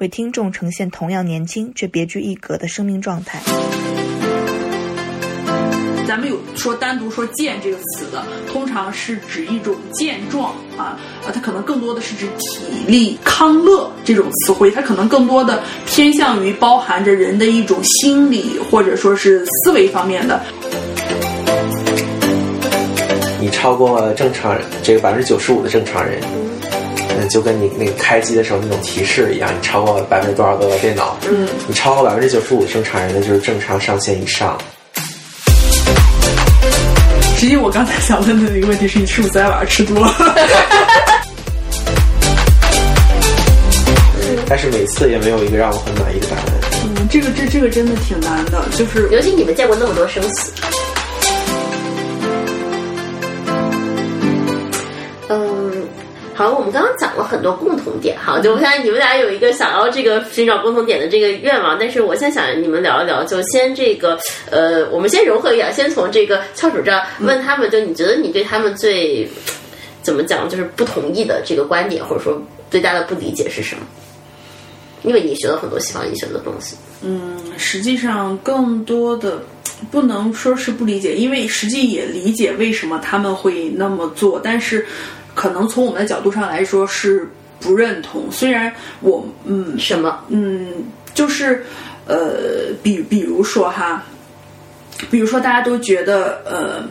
[0.00, 3.38] 为听众呈现同样年轻却别具一格的生命状态。
[6.08, 20.40] 咱们有说单独说健这个词的，通常是指一种健壮啊，啊，它可能更多的是指体力康乐这种词汇，它可能更多的偏向于包含着人的一种心理或者说是思维方面的。
[23.38, 26.20] 你超过了正常人这个百分之九十五的正常人，
[27.20, 34.58] 嗯，就跟你那个开机的时候那种提示一样，你超过了百分之多少个电脑，嗯，你超过百分之九十五正常人的就是正常上限以上。
[37.36, 40.14] 实际我刚才想问的那个问题是你是不是昨天晚上吃多了？
[44.46, 46.44] 但是每次也没有一个让我很满意的答案。
[46.84, 50.52] 嗯，这个这这个真的挺难的，就是尤其你们见过那么多生死。
[56.40, 64.18] 好，我们刚刚讲了很多共同点，哈，就我相信你们俩有一个想要这个寻找共同点的这个愿望，但是我现在想你们聊一聊，就先这个，
[64.50, 69.28] 呃，我们先融合一下，先从这个翘楚这儿问他们，就你觉得你对他们最
[70.00, 72.40] 怎么讲，就是不同意的这个观点，或者说
[72.70, 73.82] 最大的不理解是什么？
[75.02, 79.42] 因为你学了很多西方医学的东西，嗯，实际上更多的
[79.90, 84.86] 不能说是不理解，因为实际也理解为什么他们会那么做，但是
[85.40, 87.26] 可能从我们的角度上来说是
[87.60, 88.30] 不认同。
[88.30, 90.22] 虽然我嗯什么？
[90.28, 91.64] 嗯，就是
[92.06, 94.04] 呃，比比如说哈，
[95.10, 96.84] 比如说大家都觉得呃。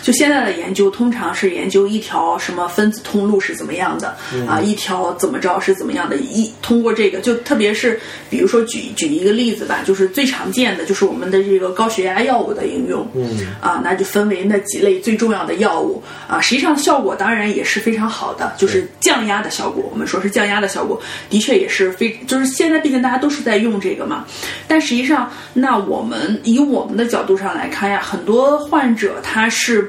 [0.00, 4.16] 就现在的研究，通常是研究一条什么分子通路是怎么样的、
[4.48, 6.16] 啊，一条怎么着是怎么样的。
[6.16, 8.00] 一通过这个，就特别是
[8.30, 16.40] 比如说举举一个例子吧，就是最常见的就是我们的这个高血压药物的应用，嗯啊，那就分为那几类最重要的药物啊。
[16.40, 19.88] 实际上效果当然也是非常好的，就是降压的效果。
[19.92, 24.24] 我们说是降压的效果，的确也是非，就是现在毕竟大家都是在用这个嘛。
[24.66, 29.81] 但实际上，那我们以我们的角度上来看呀，很多患者他是，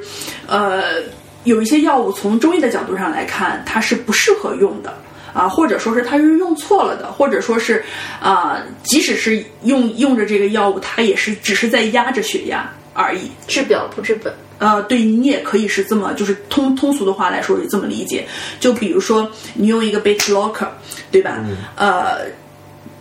[0.48, 1.02] 呃，
[1.44, 4.94] 有一些药物从中医的角度上来看，它是不适合用的。
[5.34, 7.84] 啊，或者说是它是用错了的，或者说是
[8.22, 13.31] 啊、即使是用用着这个药物，它也是只是在压着血压而已。
[13.48, 14.31] 治表不治本。
[14.59, 18.28] 呃，对你也可以是这么，就是通通俗的话来说是这么理解。
[18.60, 20.68] 就比如说你用一个 beta blocker，
[21.10, 21.44] 对吧？
[21.75, 22.28] 呃，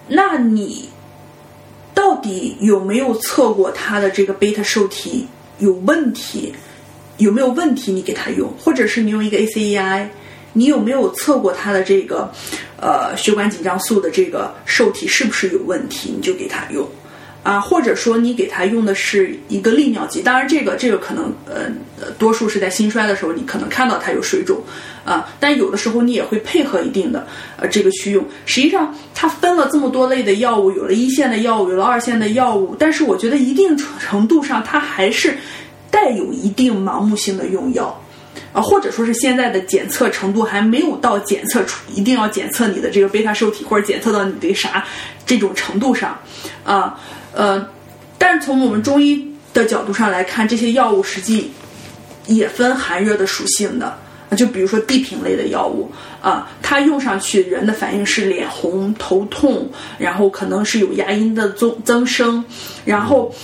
[0.08, 0.88] 那你
[1.92, 5.28] 到底有没有测过它的这个 beta 受体
[5.58, 6.54] 有问题？
[7.22, 7.92] 有没有问题？
[7.92, 10.06] 你给他用，或者是你用一个 ACEI，
[10.52, 12.30] 你有没有测过他的这个
[12.80, 16.12] 呃血管紧张素的这个受体是不是有问题？
[16.14, 16.86] 你就给他用。
[17.42, 21.62] 啊，或者说你给他用的是一个利尿剂，当然这个这个可能呃
[22.00, 24.62] 呃多数是在心衰的时候，你可能看到它有水肿
[25.04, 28.24] 啊，但有的时候你也会配合一定的呃这个去用。
[28.46, 35.36] 实际上它分了这么多类的药物，有了一线的药物，有了二线的药物，但是我觉得一定程度上它还是
[35.92, 37.96] 带有一定盲目性的用药。
[38.54, 44.84] 啊，或者说是现在的检测程度还没有到检测出一定要检测你的这个贝塔受体，或者检测到你的啥
[45.24, 46.18] 这种程度上，
[46.64, 46.98] 啊
[47.32, 47.66] 呃，
[48.18, 51.50] 但是从我们中医的角度上来看，这些药物实际
[52.26, 53.98] 也分寒热的属性的。
[54.36, 55.90] 就比如说地平类的药物
[56.22, 62.42] 啊，它用上去人的反应是脸红、头痛，然后可能是有牙龈的增增生，
[62.84, 63.34] 然后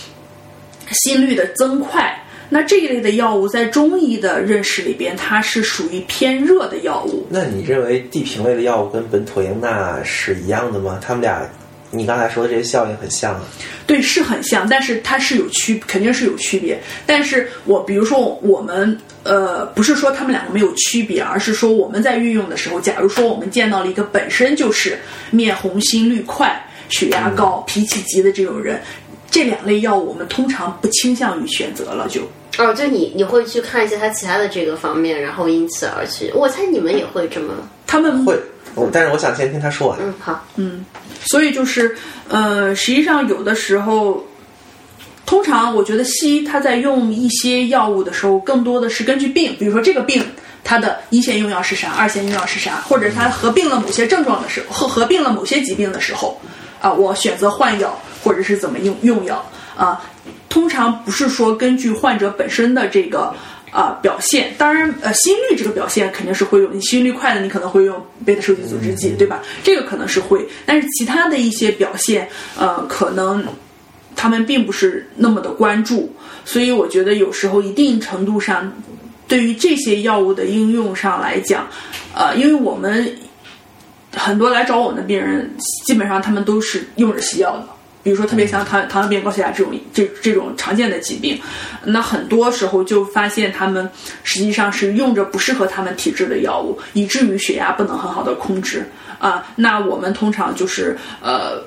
[0.91, 2.15] 心率的增快。
[2.48, 7.27] 那这一类的药物在中医的认识里边，它是属于偏热的药物。
[7.28, 10.98] 那你认为地平类的药物跟苯妥英钠是一样的吗？
[11.00, 11.42] 他们俩，
[11.91, 13.42] 你刚才说的这些效应很像啊。
[13.86, 16.78] 对，是很像，但是它是有区，肯定是有区别。
[17.06, 24.98] 但是我比如说我们呃，不是说他们两个没有区别，而是说我们在运用的时候，假如说我们见到了一个本身就是
[25.30, 26.59] 面红、心率快、
[26.89, 28.80] 血压高、脾气急的这种人，
[29.38, 32.22] 这两类药物我们通常不倾向于选择了就。
[32.58, 36.32] 哦，就你你会去看一下他其他的这个方面，然后因此而去。
[36.34, 37.54] 我猜你们也会这么。
[37.86, 38.36] 他们会，
[38.74, 39.98] 我但是我想先听他说完。
[40.02, 40.84] 嗯，好，嗯，
[41.24, 41.96] 所以就是
[42.28, 44.26] 呃，实际上有的时候
[45.24, 50.20] 通常我觉得西医他在用一些药物的时候，更多的是根据病，比如说这个病
[50.64, 56.40] 它的一线用药是啥，二线用药是啥，或者它合并了某些症状的时候，合合并了某些疾病的时候，
[56.80, 59.44] 啊，我选择换药或者是怎么用用药
[59.76, 60.00] 啊，
[60.48, 63.34] 通常不是说根据患者本身的这个。
[63.70, 66.74] 啊，表现当然，呃，心率这个表现肯定是会用。
[66.74, 69.42] 你心率快的，你可能会用贝塔受体阻滞剂，对吧？
[69.62, 72.26] 这个可能是会，但是其他的一些表现，
[72.59, 73.44] 呃，可能
[74.16, 76.10] 他们并不是那么的关注。
[76.47, 78.72] 所以我觉得有时候一定程度上，
[79.28, 81.68] 对于这些药物的应用上来讲，
[82.14, 83.14] 呃，因为我们
[84.16, 85.54] 很多来找我们的病人，
[85.84, 87.68] 基本上他们都是用着西药的。
[88.03, 91.39] 比如说，特别像糖糖尿病、高血压这种这这种常见的疾病，
[91.84, 93.89] 那很多时候就发现他们
[94.22, 99.47] 实际上是用着不适合他们体质的药物，以至于血压不能很好的控制啊。
[99.56, 101.62] 那我们通常就是呃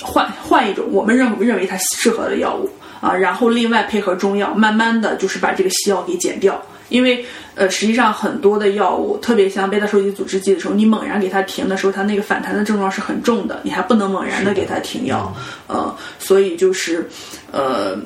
[0.00, 2.68] 换换一种我们认认为它适合的药物
[3.00, 6.60] 啊，然后另外配合中药，慢慢的就是把这个西药给减掉。
[6.90, 15.34] 因为，呃，实际上很多的药物，特别像贝塔受体阻滞剂的时候，你猛然给它停的时候，它那个反弹的症状是很重的，你还不能猛然的给它停药，
[15.66, 17.08] 呃，所以就是，
[17.50, 17.96] 呃，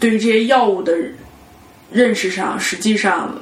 [0.00, 0.92] 对于这些药物的
[1.92, 3.32] 认识上，实际上。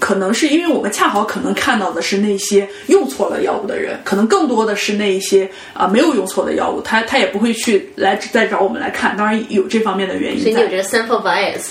[0.00, 9.16] 可能是因为我们恰好可能看到的是那些用错了药物的人，可能更多的是那一些啊没有用错的药物，他他也不会去来再找我们来看。
[9.16, 10.40] 当然有这方面的原因。
[10.42, 11.68] 所以你有这个 sample bias。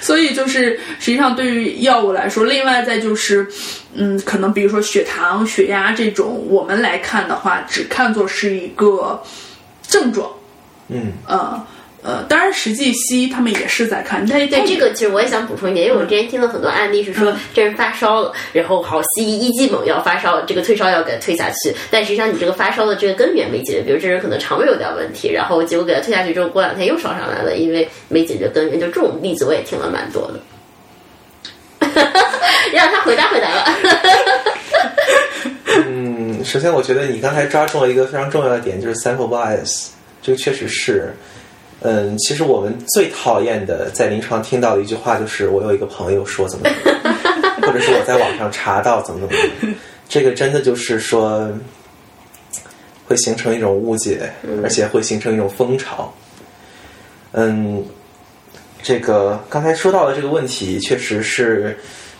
[0.00, 3.46] 所以就是实际上对于药物来说，另外再就是，
[3.94, 9.22] 嗯，可能比如说血糖、血压这种，我们来看的话，只看作是一个
[9.86, 10.30] 症状。
[10.88, 11.12] 嗯。
[11.26, 11.60] 呃。
[12.02, 14.26] 呃，当然，实际西医他们也是在看。
[14.26, 28.80] 但对，这个其实我也想补充一点，因为我之前听了很多案例，是说这人发烧了，然后好西医一剂猛药发烧，这个退烧药给他退下去，但实际上你这个发烧的这个根源没解决，比如这人可能肠胃有点问题，然后结果给他退下去之后，过两天又烧上来了，因为没解决根源。
[28.80, 30.40] 就这种例子我也听了蛮多的。
[32.72, 33.76] 让他回答回答吧。
[35.86, 39.88] 嗯，首先我觉得你刚才抓住了一个非常重要的点，就是 sample bias，
[40.22, 41.12] 这个确实是。
[41.82, 49.36] 嗯，其实我们最讨厌的在临床听到的一句话就是我有一个朋友说怎么怎么，或者是我在网上查到怎么怎
[49.68, 49.74] 么，
[50.08, 51.50] 这个真的就是说
[53.06, 54.30] 会形成一种误解，
[54.62, 56.12] 而且会形成一种风潮。
[57.32, 57.82] 嗯，
[58.82, 61.78] 这个刚才说到的这个问题确实是，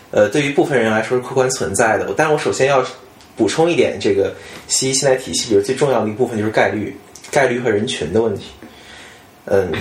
[0.09, 2.11] 呃，对于部分人来说是客观存在的。
[2.17, 2.83] 但我首先要
[3.35, 4.33] 补充一点，这个
[4.67, 6.97] 西医现代体系比如最重要的一部分就是概率、
[7.29, 8.45] 概率和人群的问题。
[9.45, 9.71] 嗯，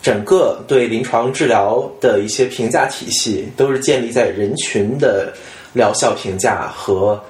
[0.00, 5.32] 整个对临床治疗的一些评价体系都是建立在人群的
[5.72, 7.22] 疗效评价和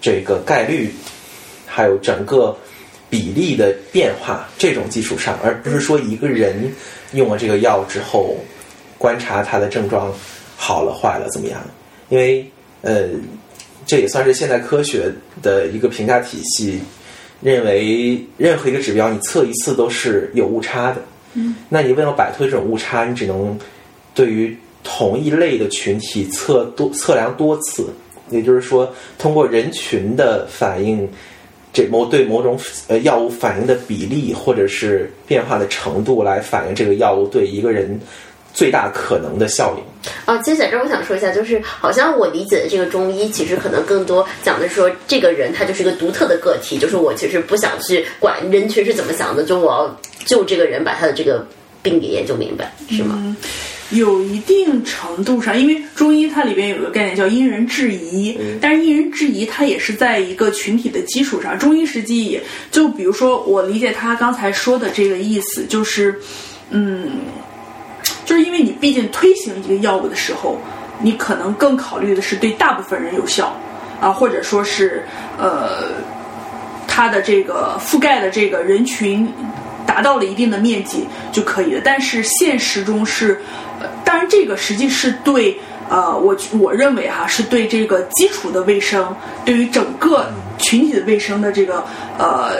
[0.00, 0.92] 这个概率，
[1.66, 2.56] 还有整个
[3.08, 6.72] 比例的变化这种基础上，而不是说一个人
[7.12, 8.36] 用了这个药之后
[8.98, 10.12] 观察他的症状
[10.56, 11.60] 好了坏了怎么样？
[12.08, 12.48] 因为
[12.82, 13.08] 呃，
[13.86, 15.10] 这也算是现代科学
[15.42, 16.80] 的一个评价体系。
[17.40, 21.02] 认为任何一个指标你测一次都是有误差的，
[21.34, 23.58] 嗯，那你为了摆脱这种误差，你只能
[24.14, 27.88] 对于同一类的群体测多测量多次，
[28.30, 31.08] 也就是说，通过人群的反应，
[31.72, 38.00] 这某对某种呃药物反应的比例或者是变化的程度来反映这个药物对一个人。
[38.56, 39.84] 最大可能的效应。
[40.24, 51.46] 啊，其实在这儿我想说一下，就是好像我理解的这个中医，其实可能更多讲的说，这个人他就是一个独特的个体，就是我其实不想去管人群是怎么想的，就我要就这个人把他的这个
[51.82, 53.36] 病给研究明白，是吗？
[53.90, 61.58] 有一定程度上，因为中医它里边有个概念叫因人制宜，但是因人制宜它也是在一个群体的基础上。
[61.58, 66.14] 中医实际也就比如说，我理解他刚才说的这个意思，就是
[66.70, 67.10] 嗯。
[68.26, 70.58] 就是因为你毕竟推行一个药物的时候，
[71.00, 73.54] 你可能更考虑的是对大部分人有效，
[74.00, 75.06] 啊，或者说是
[75.38, 75.84] 呃，
[76.88, 79.32] 它的这个覆盖的这个人群
[79.86, 81.80] 达到了一定的面积就可以了。
[81.84, 83.40] 但是现实中是，
[84.04, 85.56] 当然这个实际是对
[85.88, 89.14] 呃，我我认为哈是对这个基础的卫生，
[89.44, 90.26] 对于整个
[90.58, 91.84] 群体的卫生的这个
[92.18, 92.56] 呃。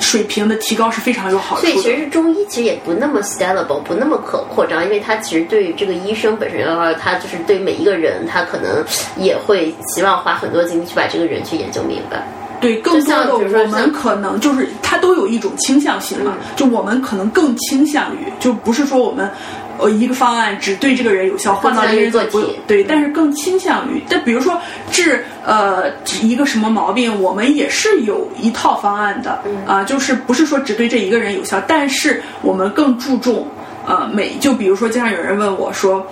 [0.00, 1.72] 水平的提高是非常有好处的。
[1.72, 8.84] 所以其实中医其实也不那么 scalable，不那么可扩张，因为它其实对于这个医生本身的话，他就是对每一个人，他可能
[9.16, 12.26] 也会希望花很多精力去把这个人去研究明白。
[12.58, 19.30] 对，更多的我们可能就是它都有一种倾向性嘛，就我们可能更倾向于，就不是说我们。
[19.78, 25.90] 呃，一个方案只对这个人有效，换到这个人就不更倾向于个体对，但是更倾向于，但比如说治呃
[26.22, 33.46] 一个什么毛病，我们也是有一套方案的啊、就是不是说只对这一个人有效，但是我们更注重
[33.86, 36.06] 呃每就比如说，经常有人问我说。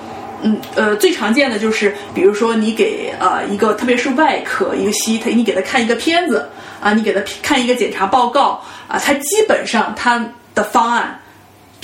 [0.47, 6.47] 嗯，呃，最常见的就是，比如说你给呃一个，特别是外科一个西医，他你给他看一个片子
[6.83, 10.23] 啊，你给他看一个检查报告啊，他基本上他
[10.55, 11.19] 的方案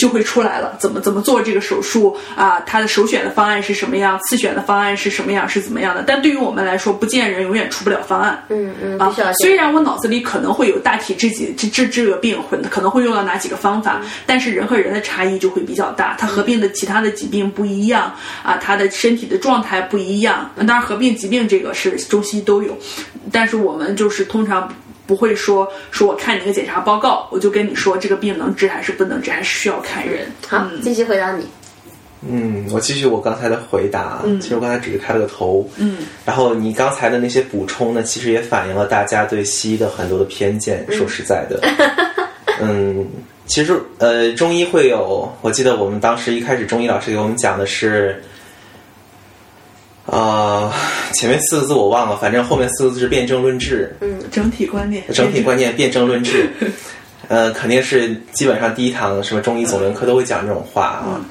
[0.00, 2.58] 就会出来了，怎么怎么做这个手术啊？
[2.60, 4.18] 他的首选的方案是什么样？
[4.26, 5.46] 次选的方案是什么样？
[5.46, 6.02] 是怎么样的？
[6.06, 8.42] 但对于我们来说，不见人永远出不了方案。
[8.48, 18.10] 嗯嗯，啊虽然我脑子里可能会有大体这几治治这个病会可能会用到哪几个方法，但是人和人的差异就会比较大，他合并的其他的疾病不一样
[18.42, 20.50] 啊，他的身体的状态不一样。
[20.56, 22.74] 当然，合并疾病这个是中西医都有，
[23.30, 24.66] 但是我们就是通常。
[25.10, 30.28] 不会说说我看你个检查报告，我就跟你说这个病能治还是不能治，还是需要看人。
[30.46, 31.44] 好，继续回答你。
[32.22, 34.20] 嗯，我继续我刚才的回答。
[34.24, 35.68] 嗯其实我刚才只是开了个头。
[35.78, 40.86] 嗯，然后你刚才的那些补充呢，其实也反映了大家对西医的很多的偏见。
[40.92, 41.60] 说实在的，
[42.62, 43.04] 嗯，
[43.46, 48.22] 其实呃，中医会有，我记得我们当时一开始中医老师给我们讲的是，
[50.10, 50.74] 啊、
[51.14, 53.94] 前面四个字我忘了，反正后面四个字是辩证论治。
[54.00, 56.50] 嗯整体观念，整体观念辩证论治，
[57.28, 61.24] 呃，肯定是基本上第一堂什么中医总论课都会讲这种话啊。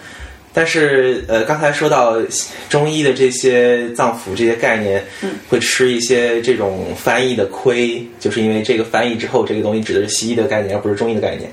[0.53, 2.15] 但是呃，刚才说到
[2.69, 5.03] 中医的这些脏腑这些概念，
[5.50, 11.51] 会吃一些这种翻译的亏，就是因为这个翻译之后，这个东西指的是西医的概念，而不是中医的概念。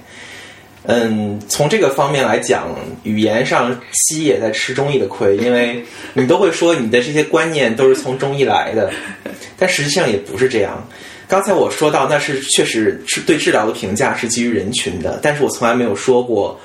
[0.88, 2.68] 嗯，从这个方面来讲，
[3.02, 8.92] 语言上西医也在吃中医的亏，因为你都会说你的这些观念都是从中医来的，
[9.58, 10.86] 但实际上也不是这样。
[11.26, 16.56] 刚才我说到，那是确实是对治疗的评价是基于人群的，但是我从来没有说过，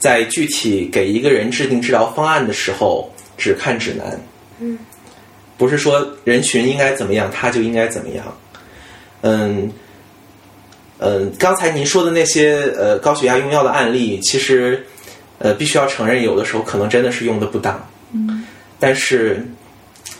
[0.00, 3.08] 在具体给一个人制定治疗方案的时候
[3.38, 4.20] 只看指南。
[4.58, 4.76] 嗯，
[5.56, 8.36] 不是说人群应该怎么样，他就应该怎么样。
[9.20, 9.70] 嗯。
[11.00, 14.86] 嗯，刚才您说的那些呃高血压用药的案例，其实
[15.38, 17.88] 呃必须要承认，有的时候可能真的是用的不当。
[18.12, 18.44] 嗯，
[18.78, 19.42] 但是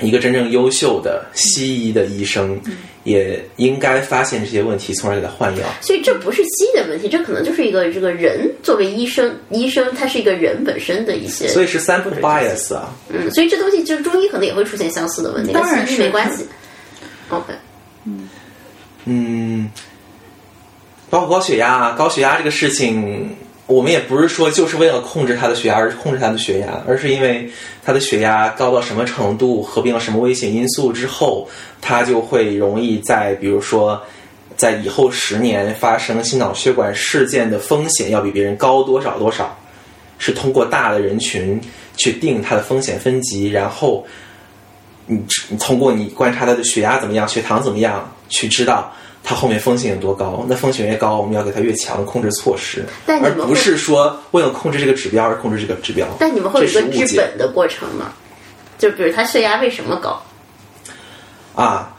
[0.01, 2.59] 一个真正优秀的西医的医生，
[3.05, 5.67] 也应该发现这些问题，从而给他换药。
[5.83, 12.91] 所以这不是西医的问题，这可能就是一个这个人作为医生，医生他是一个人本身的一些，所以是 sample bias 啊。
[13.11, 16.47] 嗯，所以这东西就是中医可能也会出现相似的问题，当然跟西医是没关系。
[17.29, 17.53] OK，
[18.07, 18.29] 嗯
[19.05, 19.71] 嗯，
[21.11, 23.37] 包括高血压啊，高血压这个事情，
[23.67, 27.51] 我们也不是说就是为了控制他的血压而控制他的血压，而是因为
[27.85, 31.47] 他的血压高到什么程度，合并了什么危险因素之后，
[31.81, 34.01] 他就会容易在比如说。
[34.57, 39.57] 在以后十年发生心脑血管事件的风险要比别人高多少多少，
[40.19, 41.59] 是通过大的人群
[41.97, 44.05] 去定他的风险分级，然后
[45.07, 50.45] 你你通过你观察他的血压怎么样、血糖怎么样，去知道他后面风险有多高。
[50.49, 56.07] 那风险越高，我们要给它越强的控制措施，而但你们不是说为了控制这个指标而控制这个指标。
[56.19, 58.13] 但你们会有一个治本的过程吗？
[58.79, 60.23] 就比如他血压为什么高？
[61.55, 61.95] 啊，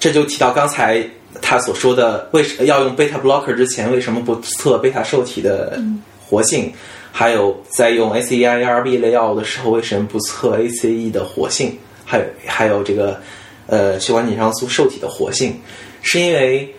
[0.00, 1.04] 这就提到刚才
[1.40, 5.80] 他所说的，为什要用贝塔 blocker 之前，为什么不测贝塔受体的
[6.20, 6.72] 活性？
[7.10, 11.76] 还有在用 ACE、ARB 类药物的时候，为什么不测 ACE 的活性？
[12.04, 13.20] 还有还有这个
[13.66, 15.60] 呃血管紧张素受体的活性，
[16.02, 16.74] 是因为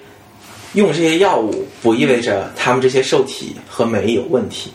[0.74, 4.72] 用这些药物不意味着他们这些受体和酶有问题，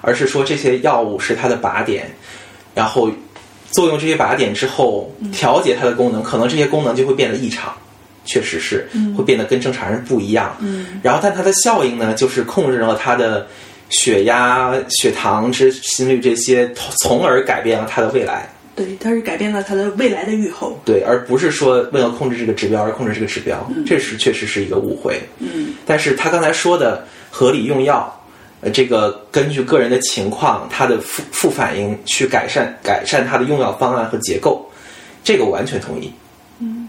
[0.00, 2.10] 而是说这些药物是它的靶点，
[2.74, 3.10] 然后
[3.70, 7.72] 作用这些靶点之后，调节它的功能，可能这些功能就会变得异常。
[8.28, 13.46] 确实是会变得跟正常人不一样，嗯，然后但它的效应呢，就是控制了它的
[13.88, 18.50] 血压、血糖之心率这些，从而改变了它的未来。
[18.76, 20.78] 对，它是改变了他的未来的预后。
[20.84, 25.18] 对，而不是说为了控制这个指标而控制这个指标，这是确实是一个误会。
[25.38, 28.14] 嗯，但是他刚才说的合理用药，
[28.60, 34.70] 呃，这个根据个人的情况，它的副副反应去改善改善它的用药方案和结构，
[35.24, 36.12] 这个我完全同意。
[36.60, 36.86] 嗯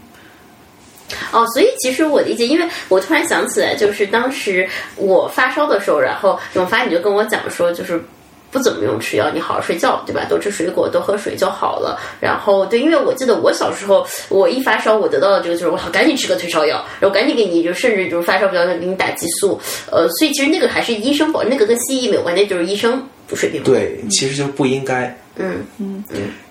[1.31, 4.67] 哦，所以其实我理解，因为我突然想起来，就是当时
[4.97, 8.03] 我发烧的时候，然后永发你就跟我讲说，就是。
[8.51, 10.25] 不怎么用吃药，你好好睡觉，对吧？
[10.29, 11.99] 多吃水果，多喝水就好了。
[12.19, 19.59] 然后，对，因为我记得我小时候，我一发烧，我得到的这个就是，我好赶紧吃个退烧药，然后赶紧给你，就甚至就是发烧比较给你打激素。
[19.91, 23.61] 呃，所以其实那个还是医生保，那个跟西医没有关系，那就是医生水平。
[23.63, 25.15] 对，其实就不应该。
[25.37, 26.03] 嗯嗯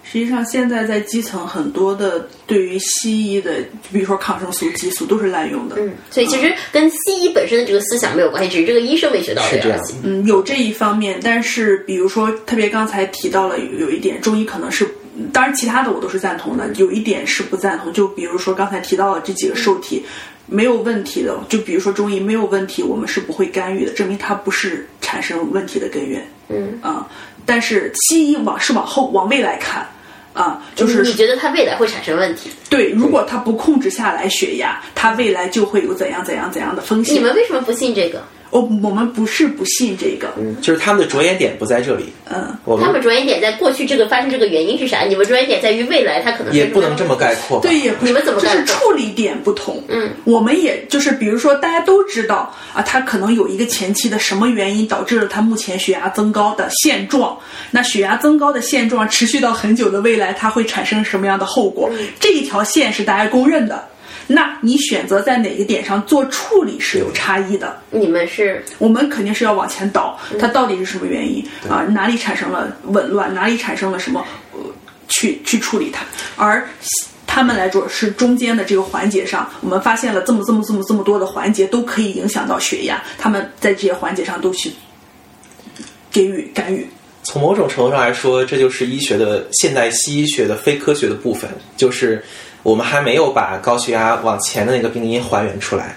[0.04, 3.56] 实际上，现在在基层很多的对于西医的，
[3.92, 5.76] 比如说抗生素、激素都是滥用的。
[5.78, 9.94] 嗯，所以其实跟西医本身的这个思想没有关系，只是这个医生没学到是这样而已。
[10.04, 14.88] 嗯，有这一方面，但是比如说，特别刚才提到了有有一点，中医可能是，
[15.32, 20.04] 当然其他的我都是赞同的，有一点是不赞同，就比如说刚才提到的这几个受体。
[20.48, 26.24] 没有问题的，就比如说中医没有问题，我们是不会干预的，证明它不是产生问题的根源。
[26.48, 27.04] 嗯啊、
[27.46, 29.88] 但是西医往是往后往未来看，
[30.34, 32.50] 啊、就是你觉得他未来会产生问题？
[32.68, 37.14] 对，如果他不控制下来血压，他未来就会有怎样怎样怎样的风险。
[37.14, 38.22] 你们为什么不信这个？
[38.50, 40.28] 我我们不是不信这个，
[40.62, 45.02] 就是他们的着眼点不在这里，嗯，我们他们着眼点在过去这个发生这个原因是啥？
[45.02, 47.60] 你们着眼点在于未来它可能也不能这么概括。
[47.60, 49.82] 对，也不你们怎么就是处理点不同。
[49.88, 57.36] 嗯，我们也就是比如说大家都知道啊，他可能有一个前期的什么原因导致了他目前血压增高的现状，
[57.70, 61.90] 那血压增高的现状持续到很久的未来，它会产生什么样的后果？
[61.92, 63.88] 嗯这一条线是大家公认的。
[64.26, 67.80] 那你选择在哪个点上做处理是有差异的。
[67.90, 71.82] 你们是我们肯定是要往前倒，它到底是什么原因啊？
[71.90, 73.32] 哪里产生了紊乱？
[73.34, 74.24] 哪里产生了什么？
[74.52, 74.60] 呃，
[75.08, 76.04] 去去处理它。
[76.36, 76.66] 而
[77.26, 84.72] 他们来说是中间的这个环节上，我们发现了这么这么这么这么多的环节都可以影响到血压，他们在这些环节上都去
[86.10, 86.86] 给予干预。
[87.22, 92.24] 从某种程度上来说，这就是医学的现代西医学的非科学的部分，就是
[92.66, 95.96] 我们还没有把高血压往前的那个病因还原出来。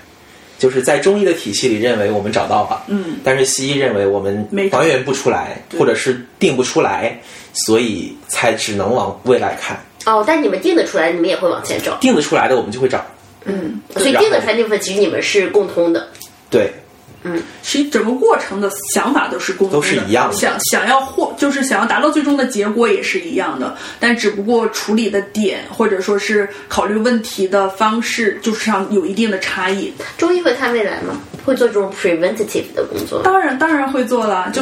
[0.59, 7.17] 就是在中医的体系里认为我们找到了，嗯，但是西医认为我们没还原不出来，或者是定不出来，
[7.53, 9.79] 所以才只能往未来看。
[10.05, 11.95] 哦，但你们定得出来，你们也会往前找。
[11.99, 13.03] 定得出来的我们就会找。
[13.45, 16.07] 嗯，所以定得出来那部分，其实你们是共通的。
[16.51, 16.71] 对，
[17.61, 29.93] 其实整个过程的想法都是共都是一样的想想要获，就是想要达到最终的结果也是一样的，但只不过处理的点或者说是考虑问题的方式，就是上有一定的差异。
[30.17, 31.19] 中医会看未来吗？
[31.45, 33.21] 会做这种 preventative 的工作？
[33.23, 34.49] 当然，当然会做了。
[34.53, 34.61] 就，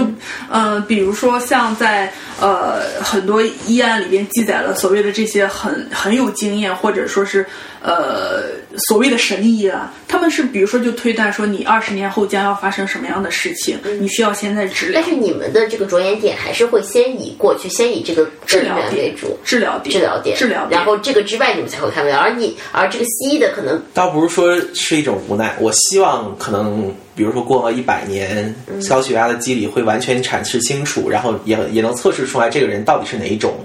[0.50, 7.46] 呃，比如说像在呃很多医案里边记载了所谓的这些很很有经验，或者说是
[7.82, 8.44] 呃
[8.88, 15.08] 所谓的神医啊，他们是比如说就推断说你二十年后将要发生什么样的事情，你需要现在治疗但。
[15.08, 28.54] 是你们的这个着眼点还是会先以过去，先以这个治疗源为主，治疗点，治疗点，治疗点，然后这个之外你们才会看未来，而你而这个西医的可能倒不是说是一种无奈，我希望可能，比如说过了一百年，
[28.90, 33.56] 高血压的机理会完全阐释清楚，然后也也能测试出来这个人到底是哪一种，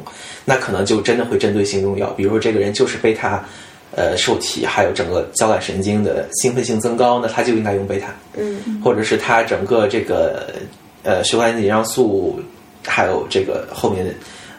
[0.44, 3.44] 那可能就真的会针对性用药，比如说这个人就是贝塔。
[3.94, 10.54] 呃，受体还有整个交感神经的兴奋性增高，那他就应该用贝塔，嗯，或者是他整个这个
[11.02, 12.40] 呃血管紧张素，
[12.86, 14.14] 还有这个后面的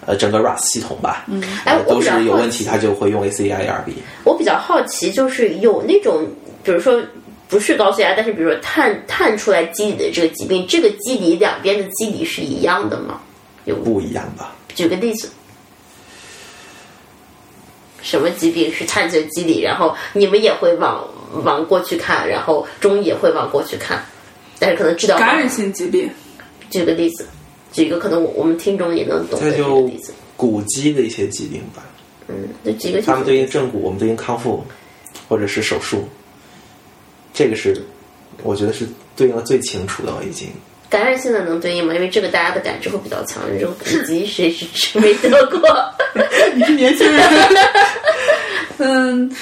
[0.05, 3.91] 呃整个 RAS 系统吧，嗯，哎都是有问题，奇他就会用 ACE-ARB。
[4.23, 6.27] 我比较好奇，就是有那种，
[6.63, 7.01] 比如说
[7.49, 13.19] 不是高血压，但是比如说探探出来机理的这个疾病，这个机理两边的机理是一样的吗？
[13.65, 14.53] 有不一样吧？
[14.75, 15.29] 举个例子，
[18.03, 21.03] 什么疾病是探究机理，然后你们也会往
[21.43, 24.05] 往过去看，然后中医也会往过去看，
[24.59, 26.07] 但是可能治疗感染性疾病，
[26.69, 27.25] 举个例子，
[27.71, 29.49] 举一个可能我我们听众也能懂的
[29.87, 31.83] 例子，骨肌的一些疾病吧，
[32.27, 33.23] 嗯，就几个他们。
[33.23, 34.63] 对应正骨，我们对应康复，
[35.29, 36.07] 或者是手术，
[37.33, 37.81] 这个是
[38.43, 38.85] 我觉得是
[39.15, 40.49] 对应的最清楚的了，已经。
[40.93, 41.91] 感染性的能对应吗？
[41.95, 43.41] 因为这个大家的感知会比较强。
[43.51, 45.59] 这种自己谁是谁没得过？
[46.53, 47.27] 你是年轻人。
[48.77, 49.35] 嗯，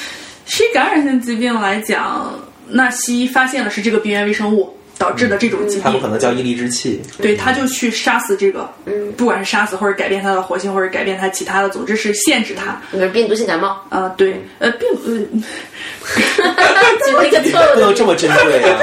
[0.45, 2.33] 是感染性疾病来讲，
[2.69, 12.79] 那西医发现的是这个病原微生物导致的这种疾病他们可，能叫伊犁之气，对，他就去杀死这个，嗯，不管是杀死或者改变它的活性，或者改变它其他的，总之是限制它。
[13.07, 15.11] 病毒性感冒，啊、对，呃，病，呃，
[17.03, 18.79] 举了一个错误 不能这么针对啊！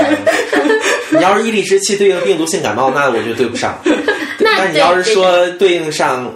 [1.11, 3.78] 你要是伊犁之气对应病毒性感冒，那我就对不上。
[4.40, 6.33] 那你要是说对应上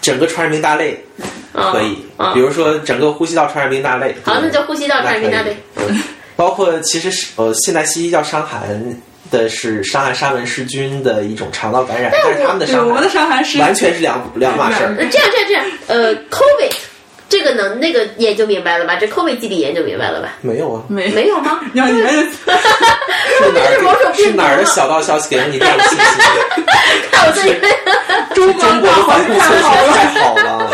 [0.00, 0.98] 整个传染病大类，
[1.52, 5.54] 啊可以，啊比如说整个呼吸道传染病大类，好，那就呼吸道传染病大类。
[6.40, 8.98] 包括其实是呃，现代西医叫伤寒
[9.30, 14.96] 的是伤寒沙门氏菌的一种肠道感染，但是他们的伤对我们的伤寒是完全是两两码事儿。
[14.98, 16.72] 那这样这样这样，呃，COVID
[17.30, 18.96] 这个能那个研究明白了吧？
[18.96, 20.36] 这 COVID 机理研究明白了吧？
[20.42, 21.60] 没有啊，没没有吗？
[21.74, 22.26] 要你们是
[23.54, 26.04] 哪 是某种儿病毒是哪儿的小道消息给了你这样的信息？
[27.10, 27.54] 看我这里
[28.34, 29.62] 中国的防控措施
[29.92, 30.70] 太好了。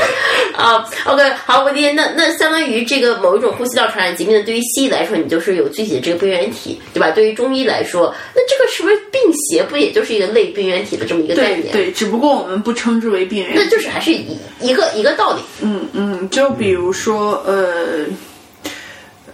[0.57, 1.93] 啊，OK，OK，好，我理解。
[1.93, 7.11] 那那相当于这个某一种呼吸道传染疾病的，对于西医来说，你就是有具体的这个病原体，对吧？
[7.11, 9.63] 对于中医来说，那这个是不是病邪？
[9.63, 11.73] 不也就是一个类病原体的这么一个概念？
[11.73, 15.43] 对对，只不过我们不称之为病原体，那就是还是一一个一个道理。
[15.61, 18.07] 嗯嗯，就比如说呃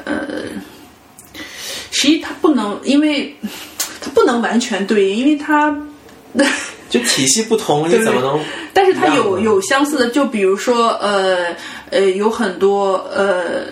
[0.04, 0.14] 呃，
[1.90, 3.36] 实际它不能，因为
[4.00, 5.76] 它不能完全对应，因为它。
[6.88, 8.38] 就体系不同，你怎么能？
[8.74, 11.56] 但是它有有相似的，就比如说，呃
[11.88, 13.64] 呃，有很多呃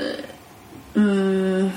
[0.94, 1.70] 嗯，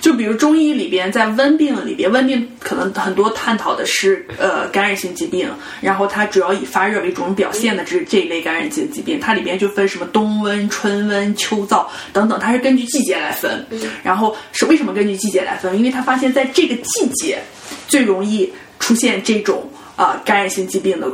[0.00, 5.48] 就比如中医里边，在温病里边，温病可能很多探讨的是呃感染性疾病，
[5.80, 13.64] 然后它主要以发热为主表现的这这一类感染性疾病，它里边就分什么冬温、春温、秋燥等等，它是根据季节来分。
[14.02, 15.76] 然后是为什么根据季节来分？
[15.78, 17.38] 因为他发现在这个季节
[17.86, 19.70] 最容易出现这种。
[19.96, 21.06] 啊，感染性疾病的，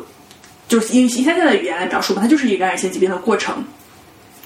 [0.68, 3.64] 就是用现在的语言来描述吧，它就是一个感染性疾病的过程。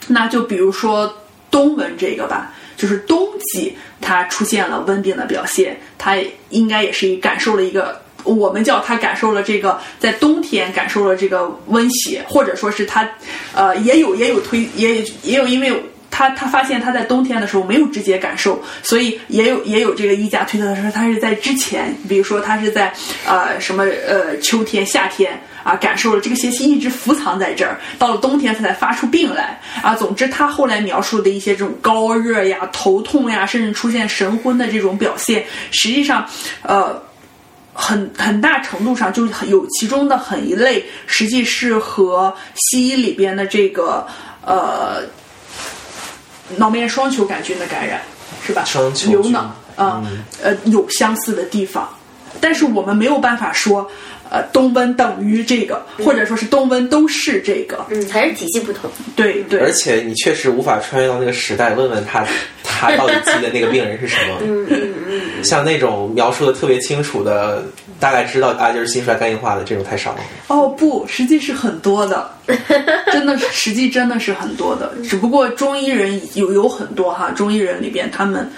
[0.06, 1.14] 那就比如说
[1.50, 6.16] 冬温这个吧，就是冬季它出现了温病的表现，它
[6.48, 13.06] 应该也是感受了一个，我们叫它感受了这个在冬天感受了这个温邪，或者说是它，
[13.54, 15.70] 呃，也有也有推，也也有因为。
[16.10, 22.92] 他他发现他在冬天的时候没有直接感受，所以也有也有这个医家推测的说他是在之前，比如说他是在
[23.26, 29.94] 呃什么呃秋天夏天啊感受了这个邪气一直伏藏在这儿，到了冬天他才发出病来啊。
[29.94, 36.28] 总之他后来描述的一些这种高热呀、头痛呀，甚至出现神昏的这种表现，实际上
[36.62, 37.00] 呃
[37.72, 44.04] 很很大程度上就是有其中的很一类，实际是和西医里边的这个
[44.44, 45.02] 呃。
[46.56, 48.00] 脑膜炎双球杆菌的感染
[48.46, 48.64] 是吧？
[48.64, 50.02] 双球瘤脑啊，
[50.42, 51.88] 呃，有相似的地方，
[52.40, 53.88] 但是我们没有办法说，
[54.28, 58.90] 呃，冬温等于这个，或者说是冬温都是这个，嗯，还是体系不同。
[59.16, 59.60] 对对。
[59.60, 62.26] 而且你确实无法穿越到那个时代，问问他，
[62.62, 64.38] 他到底记得那个病人是什么？
[64.42, 65.44] 嗯嗯嗯。
[65.44, 67.64] 像那种描述的特别清楚的，
[68.00, 70.18] 大概知道啊，就是心衰肝硬化的这种太少了。
[70.48, 72.28] 哦，不，实际是很多的。
[73.12, 78.50] 真的，实际真的是很多的，只不过中医人有有很多哈，中医人里边他们。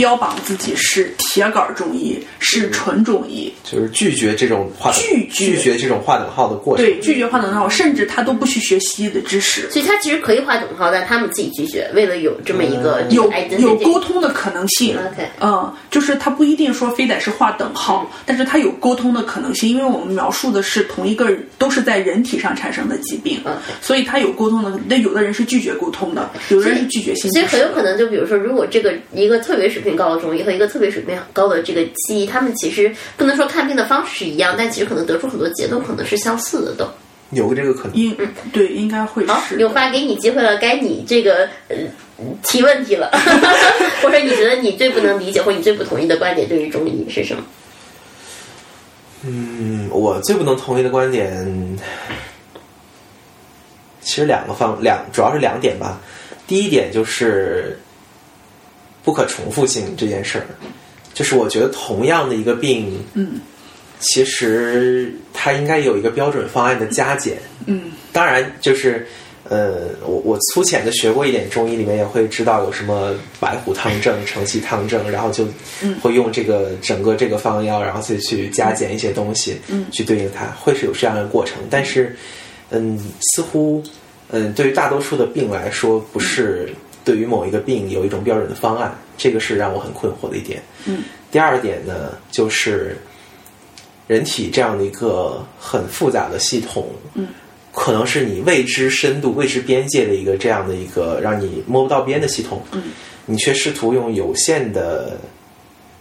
[0.00, 6.86] 标榜自己是铁杆中医，是纯中医，就是拒绝这种划拒拒绝这种划等号的过程。
[6.86, 9.70] 对，拒绝划等号，甚至他都不去学西医的知识。
[9.70, 14.96] 所以他其实可以划等号，但他们自己拒绝，为了有这么一个有有沟通的可能性。
[14.96, 23.38] OK，嗯，就是他不一定说非得是划等号，但是他有沟通的可能性，因为我们描述的是同一个都是在人体上产生的疾病，
[23.82, 24.80] 所以他有沟通的。
[24.86, 27.30] 那有的人是拒绝沟通的，有的人是拒绝性。
[27.32, 29.89] 其实很有可能，就比如说，如果这个一个特别水平。
[29.96, 36.88] 高的中医和一个特别水平高的这个西医，他们其实不能说看病的方式是一样，但其实可能得出很多结论可能是相似的，都
[37.30, 37.96] 有这个可能。
[37.96, 38.16] 应
[38.52, 41.76] 对应该会好，有发给你机会了，该你这个呃
[42.42, 43.10] 提问题了，
[44.02, 47.42] 或者你觉得你最不能理解或你最不同意的观点对于中医是什么？
[49.22, 51.78] 嗯，我最不能同意的观点，
[54.00, 56.00] 其实两个方两主要是两点吧。
[56.46, 57.78] 第一点就是。
[59.02, 60.46] 不可重复性这件事儿，
[61.14, 63.40] 就是我觉得同样的一个病，嗯，
[63.98, 69.06] 其实它应该有一个标准方案的加减，嗯，当然就是
[69.48, 75.46] 呃，我我粗浅的学过一点中医，里面也会知道有什么白虎汤症、承气汤症，然后就
[76.02, 81.56] 会用这个整个这个方药，然后再去加减一些东西，嗯，去对应它，会是有这样的过程。
[81.70, 82.14] 但是，
[82.68, 82.98] 嗯，
[83.34, 83.82] 似乎
[84.28, 86.72] 嗯，对于大多数的病来说，不是。
[87.04, 90.62] 对于某一个病有一种标准的方案，这个是让我很困惑的一点。
[90.86, 92.96] 嗯，第二点呢，就是
[94.06, 97.28] 人体这样的一个很复杂的系统，嗯，
[97.72, 102.82] 可能是你未知深度、未知边界的一个这样的一个让你摸不到边的系统，嗯，
[103.26, 105.18] 你却试图用有限的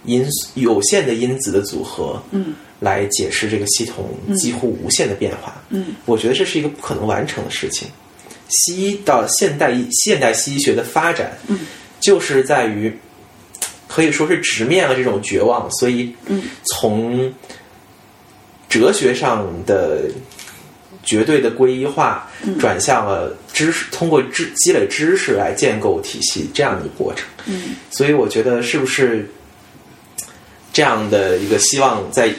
[0.05, 7.87] 因有限的因子的组合，嗯，来解释这个系统几乎无限的变化，嗯，我觉得这是一个不可能完成的事情。
[8.49, 11.59] 西医到现代现代西医学的发展，嗯，
[11.99, 12.91] 就是在于
[13.87, 17.31] 可以说是直面了这种绝望，所以，嗯，从
[18.67, 20.03] 哲学上的
[21.03, 29.29] 绝对的归一化，转向了知识，通过知积累知识来建构体系这样的一个过程，嗯，所以我觉得是不是
[30.73, 32.33] 这样的一个希望在。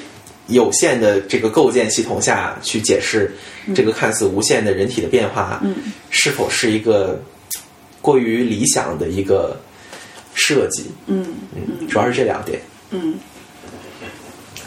[0.51, 3.33] 有限的这个构建系统下去解释
[3.75, 5.63] 这个看似无限的人体的变化，
[6.11, 7.21] 是否是一个
[8.01, 9.59] 过于理想的一个
[10.35, 10.85] 设计？
[11.07, 12.61] 嗯嗯，主要是这两点。
[12.91, 13.15] 嗯，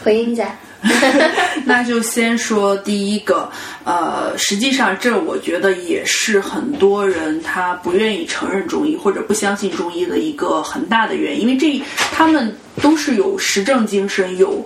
[0.04, 0.58] 回应一下。
[1.64, 3.50] 那就先说第一个，
[3.86, 14.66] 呃，实际上这我觉得也是很多人他不愿意承认中医或者不相信中医的一个很大的原因，因为这他们都是有实证精神、有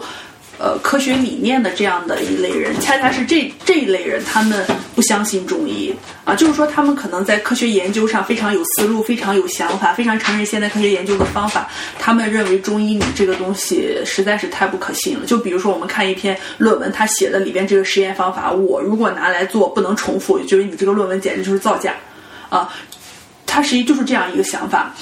[0.58, 4.65] 呃科学理念的这样的一类人，恰恰是这这一类人，他们
[4.96, 5.93] 不相信中医
[6.26, 15.26] 啊，就是说他们可能在科学研究上非常有思路、非常有想法、非常承认现代科学研究的方法，他们认为中医你这个东西实在是太不可信了。
[15.26, 21.93] 就比如说我们看一篇论文，他写的里边这个实验方法，我如果拿来做不能重复，觉得你这个论文简直就是造假
[22.50, 22.70] 啊。
[23.50, 24.93] 他实际就是这样一个想法，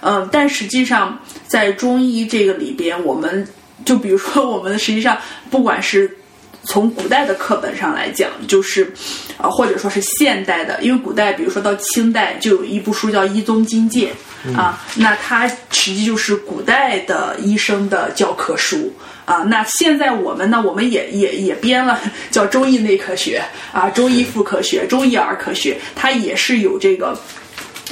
[0.00, 3.48] 嗯，但实际上在中医这个里边，我们
[3.84, 5.18] 就比如说我们实际上
[5.50, 6.16] 不管是
[6.62, 8.92] 从古代的课本上来讲，就是
[9.36, 14.12] 啊、或者说是现代的，因为古代比如说到清代就有一部书叫《医宗金鉴》
[14.56, 18.92] 啊，那它实际就是古代的医生的教科书。
[19.26, 20.62] 啊，那现在我们呢？
[20.62, 21.98] 我们也也也编了
[22.30, 23.42] 叫中医内科学
[23.72, 27.18] 啊，中医妇科学、中医儿科学，它也是有这个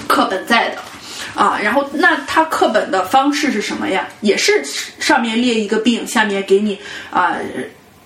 [0.07, 0.77] 课本在的。
[1.35, 4.07] 啊，然后那它课本的方式是什么呀？
[4.21, 4.63] 也是
[4.99, 6.79] 上面列一个病，下面给你
[7.11, 7.37] 啊、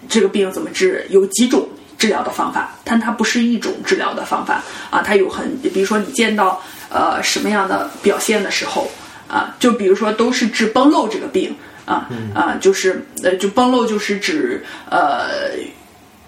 [0.09, 8.90] 这个病怎么治，有几种治疗的方法，但它不是一种治疗的方法啊，它有很，比如说你见到呃什么样的表现的时候
[9.29, 15.55] 啊，就比如说都是治崩漏这个病啊啊，就是呃就崩漏就是指呃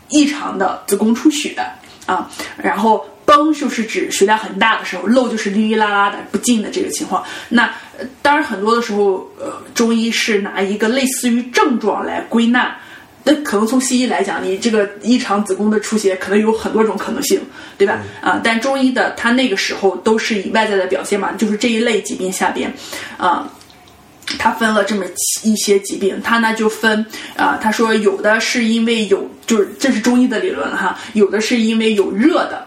[0.08, 1.54] 异常的子宫出血
[2.06, 7.22] 啊，然后崩就是指血量很大的时候，漏就是哩哩啦啦的不尽的这个情况。
[7.50, 7.64] 那
[7.98, 12.74] 呃当然很多的时候，呃，中医是拿一个类似于症状来归纳。
[13.24, 17.38] 那可能从西医来讲，你这个异常子宫的出血可能有很多种可能性，
[17.76, 17.98] 对吧？
[18.22, 22.72] 啊，但中医的它那个时候都是以外在的表现嘛，就是这一类疾病下边，
[23.18, 23.46] 啊，
[24.38, 25.04] 他分了这么
[25.42, 27.04] 一些疾病，他呢就分
[27.36, 32.66] 啊，他说有的是因为有，就是这是中医的理论哈，有的是因为有热的。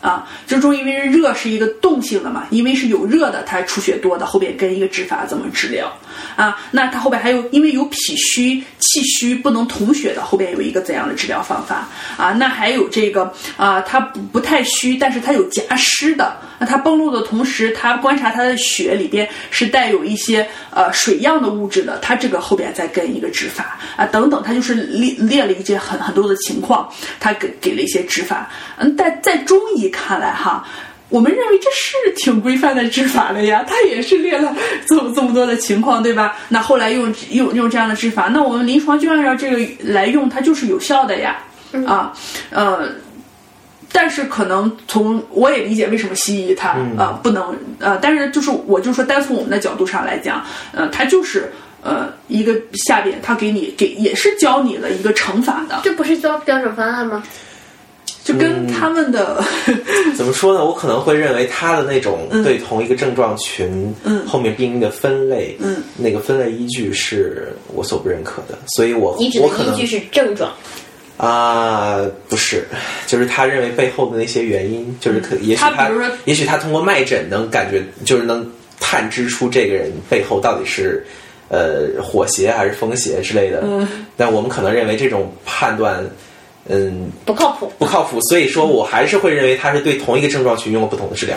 [0.00, 5.92] 啊，这中医因为热是一个动性的嘛，因为是有热的，它出血多的，后边跟一个指法怎么治疗。
[6.36, 6.56] 啊？
[6.70, 12.32] 那它后边还有因为有脾虚、气虚不能统血的，后边有一个怎样的治疗方法啊？
[12.32, 26.88] 那还有这个啊，它不不太虚，但是它有夹湿的，那它崩漏的同时，它观察它的血里边是带有一些呃水样的物质的，它这个后边再跟一个治法啊等等，它就是列列了一些很很多的情况，
[27.20, 30.66] 它给给了一些治法，嗯，但在中医看来哈。
[31.08, 34.54] 我们认为这是挺规范的治法了呀，它也是列了
[34.86, 36.36] 这么这么多的情况，对吧？
[36.48, 41.38] 那后来用用用这样的治法，那我们临床就按照这个来用，它就是有效的呀，
[41.86, 42.12] 啊，
[42.50, 42.88] 呃，
[43.92, 57.22] 但是可能从我也理解为什么西医它呃不能呃，但是就是我就说单从我们的角度上来讲，呃，它就是呃一个下边它给你给也是教你了一个惩罚的，这不是教标准方案吗？
[58.26, 59.40] 就跟他们的、
[60.16, 60.64] 怎么说呢？
[60.64, 64.26] 我可能会认为他的那种对同一个症状群，嗯。
[64.26, 70.50] 后面病因的分类，嗯，那个分类依据是我所不认可的，所以我你指我可能的依据是症状，
[71.16, 72.64] 啊、不是，
[73.06, 78.44] 就是他认为背后的那些原因，就是可也许他他比如说也许他通过脉诊能感觉，就是能
[78.80, 81.06] 探知出这个人背后到底是
[81.48, 83.62] 呃火邪还是风邪之类的。
[83.62, 83.86] 嗯，
[84.16, 86.04] 但我们可能认为这种判断，
[86.68, 87.72] 嗯，不靠谱。
[87.78, 91.36] 不靠谱，所以说我还是会认为他是对同一个症状群用了不同的治疗。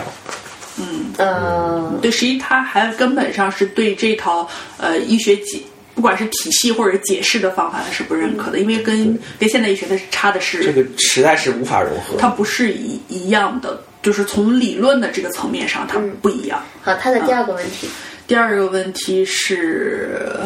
[1.18, 5.60] 嗯，对，实际它还根本上是对这套呃医学解，
[5.94, 12.16] 不管是体系或者解释的方法，它是不认可的，因为跟跟现代医学它是差的是，这个实在是无法融合。
[12.18, 16.62] 它不是一一样的，就是从理论的这个层面上它不一样。
[16.80, 17.86] 好，它的第二个问题，
[18.26, 20.40] 第二个问题是，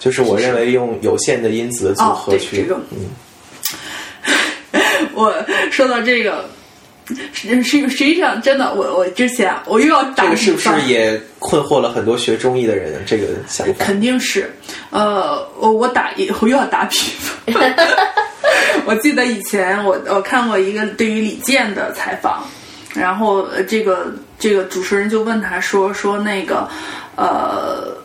[0.00, 3.06] 就是我认为用有限的因子组合去，这个嗯，
[5.16, 5.34] 我
[5.72, 6.48] 说到这个。
[7.32, 13.00] 实实实际上，真的，我我之前我又要打这个是不是也困惑了很多学中医的人？
[13.06, 14.52] 这个想法，肯定是，
[14.90, 17.62] 呃，我我打我又要打比方。
[18.86, 22.42] 我记得以前我我看过一个对于李健的采访，
[22.92, 26.68] 然后呃这个这个主持人就问他说说那个
[27.14, 27.96] 呃，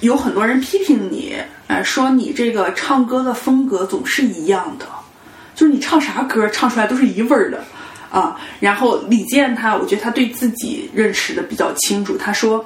[0.00, 1.34] 有很多人批评你，
[1.66, 4.84] 呃，说你这个唱歌的风格总是一样的，
[5.58, 7.58] 就是你唱啥歌唱出来都是一味儿的。
[8.10, 12.16] 啊，然后李健他，我觉得他对自己认识的比较清楚。
[12.16, 12.64] 他说，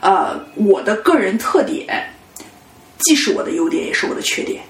[0.00, 1.86] 呃，我的个人特点
[2.98, 4.62] 既是我的优点，也是我的缺点，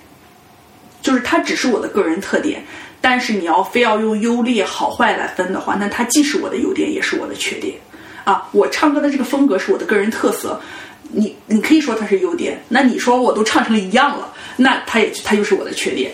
[1.00, 2.62] 就是它只是我的个人特点。
[3.00, 7.74] 但是你要非要用优劣好坏来分的话，那它既是我的优点，也是我的缺点。
[8.24, 10.60] 啊，我唱歌的这个风格是我的个人特色，
[11.08, 12.62] 你你可以说它是优点。
[12.68, 16.12] 那你说我都唱成一样了，那它也它就是我的缺点。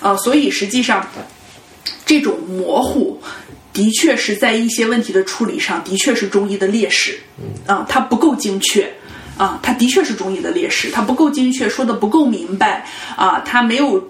[0.00, 1.06] 啊，所以实际上
[2.04, 3.20] 这种模糊。
[3.70, 7.16] 的确是在一些问题的处理上，的确是中医的劣势。
[7.64, 8.92] 啊，它不够精确。
[9.36, 12.84] 啊，它的确是中医的劣势，它不够精确，说的不够明白。
[13.14, 14.02] 啊，它没有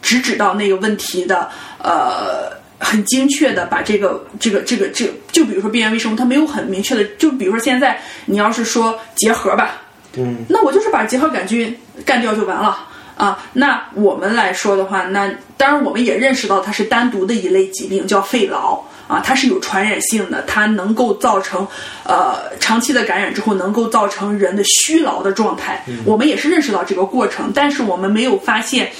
[0.00, 1.50] 直指到那个问题的，
[1.82, 9.82] 呃，很精确的把这个这个这个这个，就比如说病原微生物，它没有很明确的，就比如说现在你要是说结核吧，
[10.14, 12.86] 嗯，那我就是把结核杆菌干掉就完了。
[13.22, 18.80] 啊，那我们来说的话，那当然我们也认识到它是单独的一类疾病，叫肺痨。
[19.08, 21.66] 啊，它是有传染性的，它能够造成，
[22.04, 25.84] 呃，长期的感染之后能够造成人的虚劳的状态。
[26.06, 28.90] 我们也是认识到这个过程，但是我们没有发现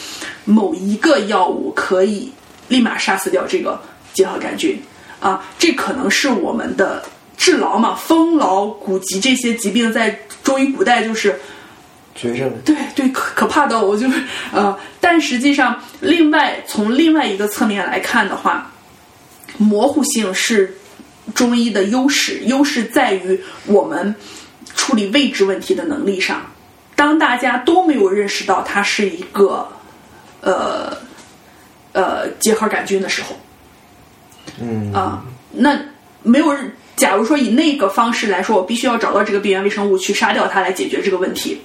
[0.44, 2.30] 某一个药物可以
[2.68, 3.80] 立马杀死掉这个
[4.12, 4.78] 结核杆菌。
[5.18, 7.02] 啊，这可能是我们的
[7.38, 11.40] 治劳嘛，风痨、骨疾这些疾病在中医古代就是
[12.14, 12.52] 绝症。
[12.64, 14.22] 对对，可可怕的我就是
[14.52, 18.68] 呃，但实际上，另外从另外一个侧面来看的话。
[19.58, 20.74] 模糊性是
[21.34, 24.14] 中医的优势，优势在于我们
[24.74, 26.40] 处理未知问题的能力上。
[26.96, 29.68] 当大家都没有认识到它是一个
[30.40, 30.96] 呃
[31.92, 33.36] 呃结核杆菌的时候，
[34.58, 35.22] 嗯啊，
[35.52, 35.78] 那
[36.22, 36.56] 没有。
[36.96, 41.60] 假如说以那个方式来说，我必须要找到这个病原微生物去杀掉它来解决这个问题。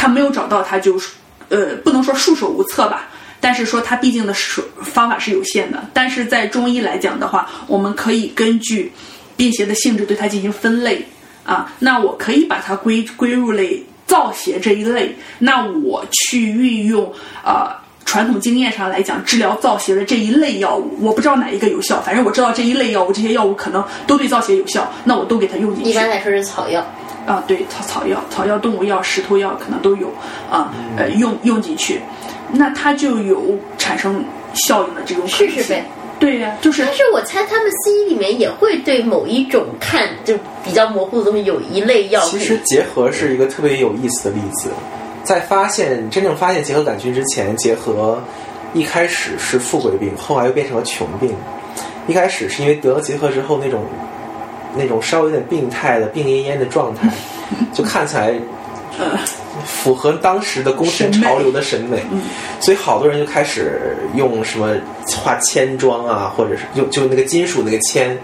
[0.00, 1.10] 他没有找到，他就是
[1.50, 3.06] 呃不能说束手无策吧。
[3.38, 8.90] 但是说他毕竟的手方法是有限的，但是在中医来讲的话，我们可以根据
[9.36, 11.04] 病邪的性质对它进行分类
[11.44, 11.70] 啊。
[11.78, 17.12] 那我可以把它归归入类燥邪这一类，那我去运用
[17.44, 17.70] 呃
[18.06, 25.90] 传统经验上来讲治疗燥邪的这一类药物，我不知道哪一个有效，反正我知道这一类药物，这些药物可能都对燥邪有效，那我都给它用进去。
[25.90, 26.84] 一般来说是草药
[27.26, 30.08] 啊，对草草药、草药、动物药、石头药可能都有
[30.50, 32.00] 啊，呃用用进去。
[32.52, 35.84] 那它就有产生效应的这种试试呗，
[36.18, 36.84] 对呀，就是。
[36.84, 42.20] 但是我猜他们西医里面也会对某一种看就比较模糊的东西有一类药。
[42.22, 44.70] 其实结核是一个特别有意思的例子，
[45.22, 48.20] 在发现真正发现结核杆菌之前，结核
[48.74, 51.32] 一开始是富贵病，后来又变成了穷病。
[52.08, 53.84] 一开始是因为得了结核之后那种
[54.76, 57.08] 那种稍微有点病态的病恹恹的状态，
[57.72, 58.34] 就看起来。
[59.64, 62.02] 符合当时的宫廷潮流的审美，
[62.60, 64.74] 所以好多人就开始用什么
[65.16, 68.16] 画铅妆啊，或者是用就那个金属那个铅，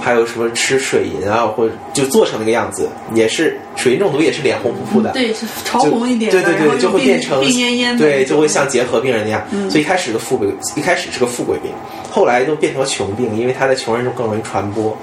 [0.00, 9.44] 还有什么吃水银啊，或者就做成那个样子，也是水银中毒，也是脸红扑扑的，对，是潮红一点，对对对，就会变成病恹恹，对，就会像结核病人那样。
[9.68, 11.70] 所以一开始的富贵，一开始是个富贵病，
[12.10, 14.96] 后来就变成了穷病，因为他在穷人中更容易传播。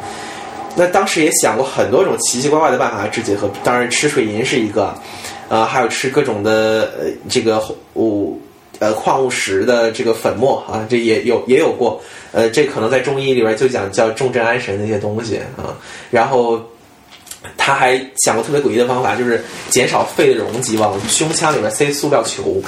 [0.75, 4.93] 那当时也想过很多种奇奇怪怪的办法治结核，当然吃水银是一个。
[5.49, 7.61] 呃，还有吃各种的呃这个
[7.93, 8.41] 物
[8.79, 12.01] 呃矿物石的这个粉末啊，这也有也有过。
[12.31, 15.77] 呃，这可能在中医里边就讲叫重镇安神那些东西啊。
[16.09, 16.59] 然后
[17.55, 22.59] 他还想过特别诡异的方法，就是减少肺的容积，往胸腔里面塞塑料球。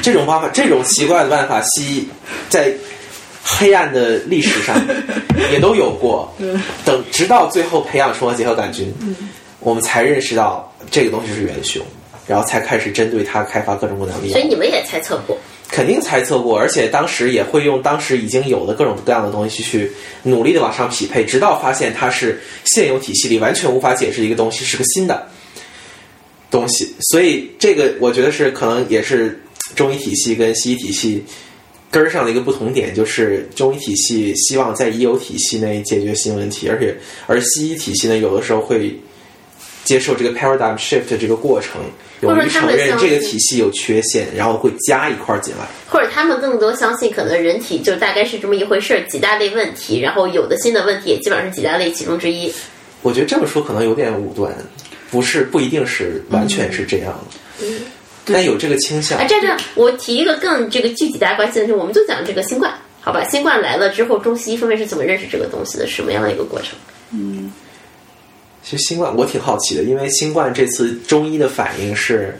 [0.00, 2.08] 这种方法，这种奇怪的办法，西
[2.48, 2.72] 在
[3.46, 4.76] 黑暗的历史上
[5.52, 6.30] 也都有过。
[6.84, 8.92] 等直到最后培养出了结核杆菌。
[9.60, 11.84] 我们才认识到这个东西是元凶，
[12.28, 14.32] 然后才开始针对它开发各种各样的药。
[14.32, 15.36] 所以你们也猜测过？
[15.68, 19.90] 肯定猜测过，而且当时也会用当时已经有的各种各样的东西去
[20.22, 25.26] 努力的往上匹配，直到发现它是现有体系里完全无法解释的一个东西，是个新的
[26.48, 26.94] 东西。
[27.10, 29.42] 所以这个我觉得是可能也是
[29.74, 31.24] 中医体系跟西医体系
[31.90, 36.96] 根儿上的一个不同点，就是中医体系希望在已有体系内解决新问题，而且
[37.26, 38.98] 而西医体系呢，有的时候会。
[39.86, 41.80] 接受这个 paradigm shift 这个过程，
[42.20, 45.64] 勇于承认这个体系有缺陷，然后会加一块进来。
[45.88, 52.52] 或者他们更多相信，可能人体就大概是这么一回事儿，几大类问题，然后有的新的问题也基本上是几大类其中之一。
[53.02, 54.52] 我觉得这么说可能有点武断，
[55.08, 57.24] 不是不一定是完全是这样，
[57.62, 57.82] 嗯，
[58.26, 59.18] 但有这个倾向。
[59.18, 63.24] 啊，这样，我提一个更这个具体大家关心的，是我们就讲这个新冠，好吧？
[63.28, 65.86] 新冠来了之后，中西医分别是怎么认识这个东西的？
[65.86, 66.70] 什么样的一个过程？
[67.12, 67.52] 嗯。
[68.62, 72.36] 其实新冠我挺好奇的，因为新冠这次中医的反应是，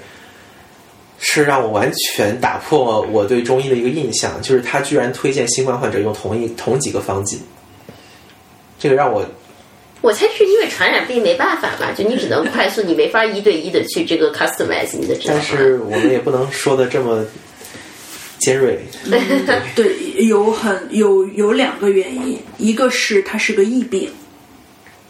[1.21, 7.41] 是让我完全打破我对中医的一个印象，就是他居然推荐新冠患者用同一同几个方剂，
[8.77, 9.25] 这个让我，
[10.07, 15.35] 我猜是因为传染病没办法吧，就你只能快速，你没法一对一的去这个 customize 你的治疗。
[15.35, 17.25] 但是我们也不能说的这么
[18.39, 18.79] 尖锐。
[19.75, 24.09] 对，有很有有两个原因，一个是它是个疫病。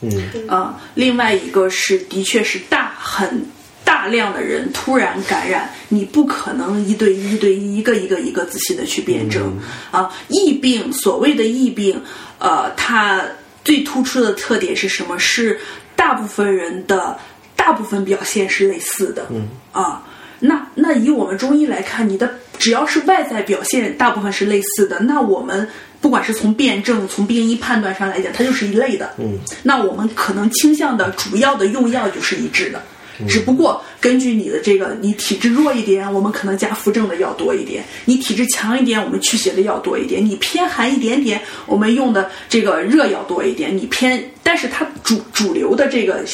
[0.00, 0.10] 嗯
[0.48, 3.44] 啊、另外一个是的确是大很
[3.84, 9.58] 大量的人突然感染，你不可能一对一对一一个一个一个仔细的去辩证、
[9.90, 10.10] 啊。
[10.28, 12.00] 疫病，所谓的疫病，
[12.38, 13.22] 呃，它
[13.66, 15.18] 最突出的特点是什么？
[15.18, 15.58] 是
[15.96, 17.18] 大部分人的
[17.56, 20.02] 大部分表现是类似的，嗯啊。
[20.38, 25.68] 那那以我们中医来看，你的只要是外在表现大部分是类似的，那我们
[26.00, 29.14] 不管是从辩证、从病因判断上来讲，它就是一类的。
[29.18, 32.80] 嗯，那我们可能倾向的主要的用药就是一致的。
[33.28, 43.76] 只不过根据你的这个，你体质弱一点，我们可能加扶正的药多一点；你体质强一点，我们去邪的药多一点；你偏寒一点点，我们用的这个热药多一点。
[43.76, 46.24] 你偏，但是它主主流的这个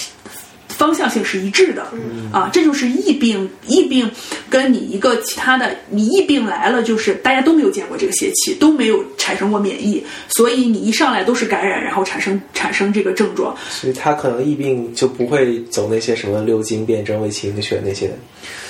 [0.73, 1.87] 方向性是一致的，
[2.33, 3.49] 啊，这就是疫病。
[3.67, 4.11] 疫病
[4.51, 13.55] 跟你一个其他的，你疫病来了，就是大家都没有见过这个邪气，都没有产生过免疫，所以你一上来都是感染，然后产生产生这个症状。
[13.71, 18.11] 所以他可能疫病就不会走那些什么六经辩证、为清血那些。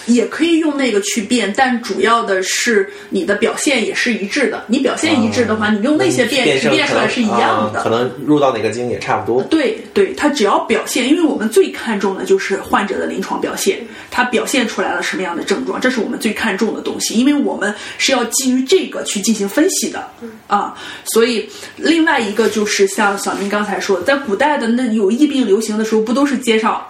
[0.07, 4.64] 也可以用那个去变，但主要的是你的表现也是一致的。
[4.66, 7.80] 你表现一致的话，你用那些变辩证去变出来是一样的。
[7.80, 9.42] 啊可能入到哪个经也差不多。
[9.44, 13.78] 对对，它只要表现，因为我们最看重的就是患者的临床表现，
[14.11, 20.09] 他表现出来了什么样的症状，这是我们最看重的东西，因为我们是要基于这个去进行分析的
[20.46, 20.74] 啊。
[21.05, 26.80] 所以另外一个就是像小明刚才说的，在古代的那有疫病流行的时候，不都是街上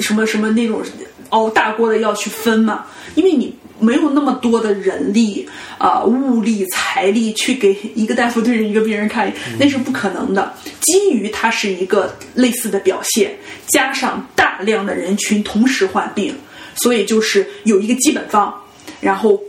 [0.00, 0.82] 什么什么那种
[1.30, 2.86] 熬大锅的药去分嘛？
[3.14, 3.54] 因为你。
[3.80, 5.48] 没有那么多的人力
[5.78, 10.52] 啊、物力、财力去给一个大夫对着一个病人看，那是不可能的。
[10.80, 16.34] 基于它是一个类似的表现，加上大量的人群同时患病，
[16.74, 18.52] 所以就是有一个基本方，
[19.00, 19.40] 然后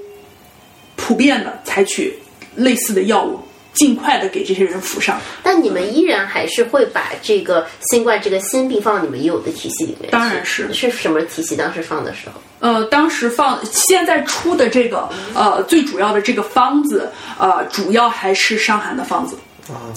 [0.95, 2.13] 普遍的采取
[2.55, 3.39] 类似的药物，
[3.73, 5.19] 尽快的给这些人服上。
[5.43, 10.11] 但你们依然还是会把这个新冠这个新病放到你们已有的体系里面？
[10.11, 11.55] 当然是是什么体系？
[11.55, 19.37] 当时放的时候，呃，当时放现在出的这个呃最主要的这个方子，呃，主要还是伤寒的方子。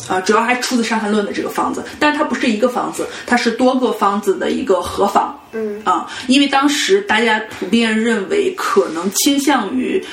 [0.07, 5.35] 啊、主要还出自《伤寒论》的这个方子，但它不是一个方子，它是多个方子的一个合方。
[5.53, 10.05] 嗯啊，因为当时大家普遍认为，可能倾向于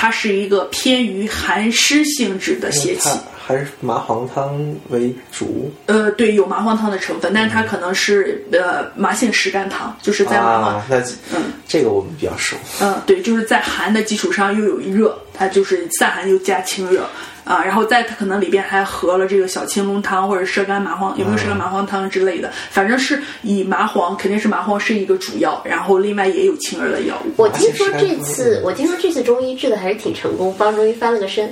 [0.00, 3.18] 它是一个偏于寒湿性质的邪气它。
[3.48, 10.98] 还是麻黄汤为主呃，对，有麻黄汤的成分，但是它可能是呃麻杏石甘汤，就是在麻黄啊，那
[11.34, 12.56] 嗯这个我们比较熟。
[12.82, 17.08] 嗯，对，就是在寒的基础上又有一热，它就是散寒又加清热
[17.48, 22.52] 啊，然后再它可能里边还合了这个小青龙汤或者射干麻黄，有没有射干麻黄汤之类的？
[22.70, 27.32] 反正是以麻黄，肯定是麻黄是一个主药，然后另外也有清热的药物。
[27.36, 31.50] 我听说这次，我听说这次中医治的还是挺成功，帮中医翻了个身。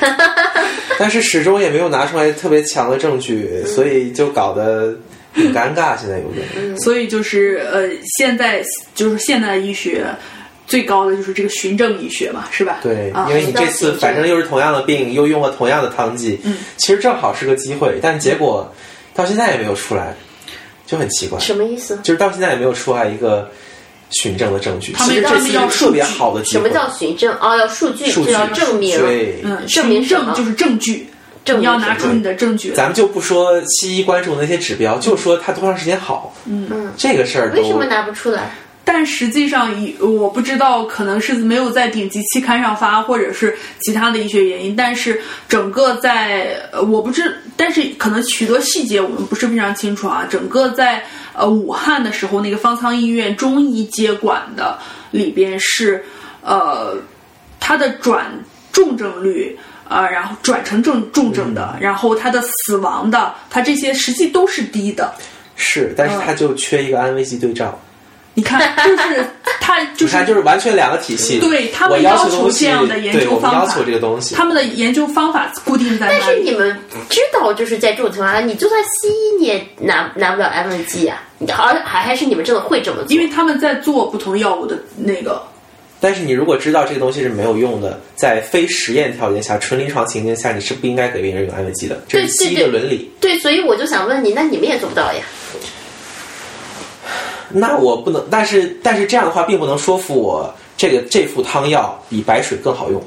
[0.98, 4.98] 但是始终也没有拿出来特别强的证据，所以就搞得
[5.32, 5.96] 很尴尬。
[5.96, 8.64] 现在有点，所以就是呃，现在
[8.94, 10.04] 就是现代医学
[10.70, 12.78] 最高的就是这个循证医学嘛，是吧？
[12.80, 18.72] 对，啊因为你这次反正又是同样的病，又用了同样的汤剂，嗯，其实正好是个机会，但结果
[19.12, 20.14] 到现在也没有出来，
[20.86, 21.36] 就很奇怪。
[21.40, 21.98] 什么意思？
[22.04, 23.50] 就是到现在也没有出来一个
[24.10, 24.92] 循证的证据。
[24.92, 26.62] 他们这次要特别好的机会。
[26.62, 27.36] 什么叫循证？
[27.40, 28.96] 哦，要数据，数据要证明。
[28.96, 31.08] 对，嗯，证明证就是证据，
[31.44, 32.70] 证明你要拿出你的证据。
[32.70, 36.32] 咱们就不说西医关注那些指标，就说它多长时间好。
[36.44, 38.54] 嗯，这个事儿都为什么拿不出来？
[38.92, 44.74] 但实际上，以我不知道，可能是没有在顶级期刊上发，或者是其他的医学原因。
[44.74, 50.26] 但是整个在，呃我不知，但是可能许多细节我们不是非常清楚啊。
[50.28, 54.76] 整个在呃武汉的时候，那个方舱医院中医接管的
[55.12, 56.04] 里边是，
[56.42, 56.96] 呃，
[57.60, 58.26] 它的转
[58.72, 59.56] 重症率。
[59.90, 65.12] 啊、然后转成重重症的，然后它的死亡的，它这些实际都是低的。
[65.56, 67.76] 是，但是它就缺一个安慰剂对照。
[68.34, 69.26] 你看，就是
[69.60, 71.38] 他就是你看，就是完全两个体系。
[71.40, 74.34] 对他们要要求这样的研究方法要求这个东西。
[74.34, 76.20] 他们的研究方法固定在但。
[76.22, 76.76] 是你们
[77.08, 81.22] 知道，就是在这种情况下，你就算西医你也拿拿不了安慰剂啊！
[81.38, 83.06] 你而还还是你们真的会这么做？
[83.08, 85.42] 因为他们在做不同药物的那个，
[85.98, 93.10] 但是你如果知道这个东西是没有用的，在非实验条件下、纯临床情境下，你是不应该给病人用安慰剂的，这是西医的伦理。
[93.20, 95.22] 对，所以我就想问你，那你们也做不到呀？
[97.52, 103.02] 那我不能，但是但是这样的话，并不能说服我这个这副汤药比白水更好用。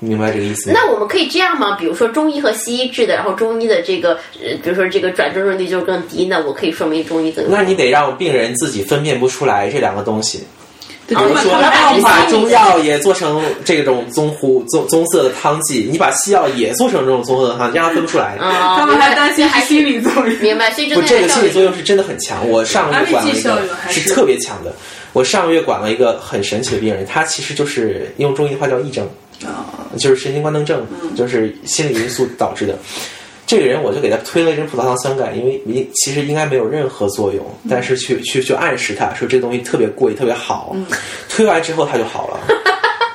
[0.00, 0.78] 明白这个意思吗？
[0.80, 1.76] 那我们可以这样吗？
[1.76, 10.44] 比如说中医和西医治的，然后中医的这个，呃，比如说这个转正率就更低，那我可以说明中医更有那你得让病人自己分辨不出来这两个东西。
[11.08, 11.58] 对比如说，
[11.96, 18.36] 你把中药也做成这种棕糊棕棕色的汤剂，你把西药也做成这种棕色的汤剂，让它分不出来。
[18.36, 20.38] 啊，他们还担心还心理作用。
[20.40, 22.46] 明白，所以不，这个心理作用用是真的很强。
[22.48, 24.72] 我上个月管了一个是是特别强的。
[25.14, 29.08] 我上个月管了一个很神奇的病人，他其实就是用中医的话叫癔症，
[29.98, 30.86] 就是神经官能症，
[31.16, 32.76] 就是心理因素导致的。
[33.48, 40.76] 这个人我就给他推了一针葡萄糖酸钙，因为你其实应该没有任何作用，但是去去去暗示他说这东西特别贵，特别好。
[41.30, 42.38] 推完之后他就好了，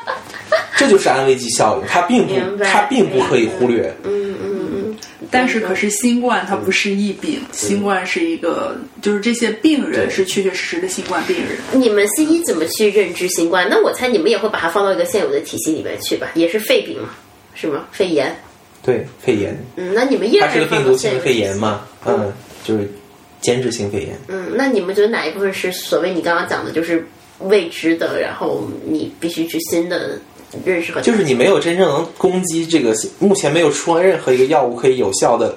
[0.75, 3.93] 这就是安慰剂效应，它并不明白它并不可以忽略。
[4.05, 4.97] 嗯嗯
[5.29, 11.57] 但是可是新冠它不是疫病，新冠是一个，就是这些病人是确确实实的新冠病人。
[11.73, 13.67] 你们西医怎么去认知新冠？
[13.69, 17.09] 那我猜你们也会把它放到一个现有的体系里面去吧，也是肺病嘛，
[17.53, 17.85] 是吗？
[17.91, 18.35] 肺炎。
[18.83, 21.55] 对，肺炎，嗯，那你们依它然是个病毒性肺炎？
[21.55, 22.31] 嘛，嗯，
[22.65, 22.91] 就是
[23.39, 24.19] 间质性肺炎。
[24.27, 27.07] 嗯，那你们觉得哪一部分是所谓你刚刚讲的，就是
[27.39, 30.19] 未知的，然后你必须去新的
[30.65, 35.55] 认识和就是你没有真正能攻击这个，目前没有出任何一个药物可以有效的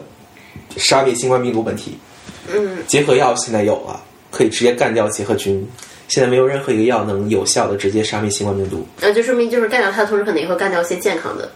[0.77, 1.99] 杀灭新冠病毒本体。
[2.55, 4.01] 嗯，结核药现在有了，
[4.31, 5.69] 可以直接干掉结核菌。
[6.07, 11.51] 现在没有任何一个药能有效的直接杀灭新冠病毒，那就说明就是干掉它的同时，可能也会干掉一些健康的。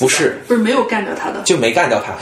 [0.00, 2.12] 不是不是没有干掉他的，就没干掉他。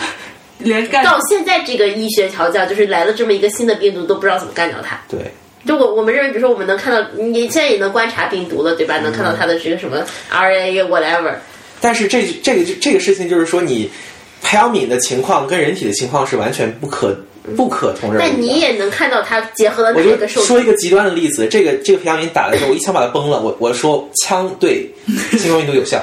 [0.59, 4.99] 连干到现在这个医学调教，就是来了这么一个新的病毒，都不知道怎么干掉它。
[5.09, 5.19] 对，
[5.67, 8.99] 就我我们认为，比如说我们能看到，你现在也能观察病毒了，对吧？
[8.99, 11.35] 能看到它的这个什么 RNA whatever。
[11.81, 13.91] 但是这这个这个事情就是说，你
[14.43, 17.15] 培养皿的情况跟人体的情况是完全不可
[17.57, 18.31] 不可同日而语。
[18.31, 24.89] 但你也能看到它结合了哪我就一个受说一个极端的例子，这个这个培养皿打的时候，我一枪把它崩了，我我说枪对
[25.33, 26.01] 新冠病毒有效，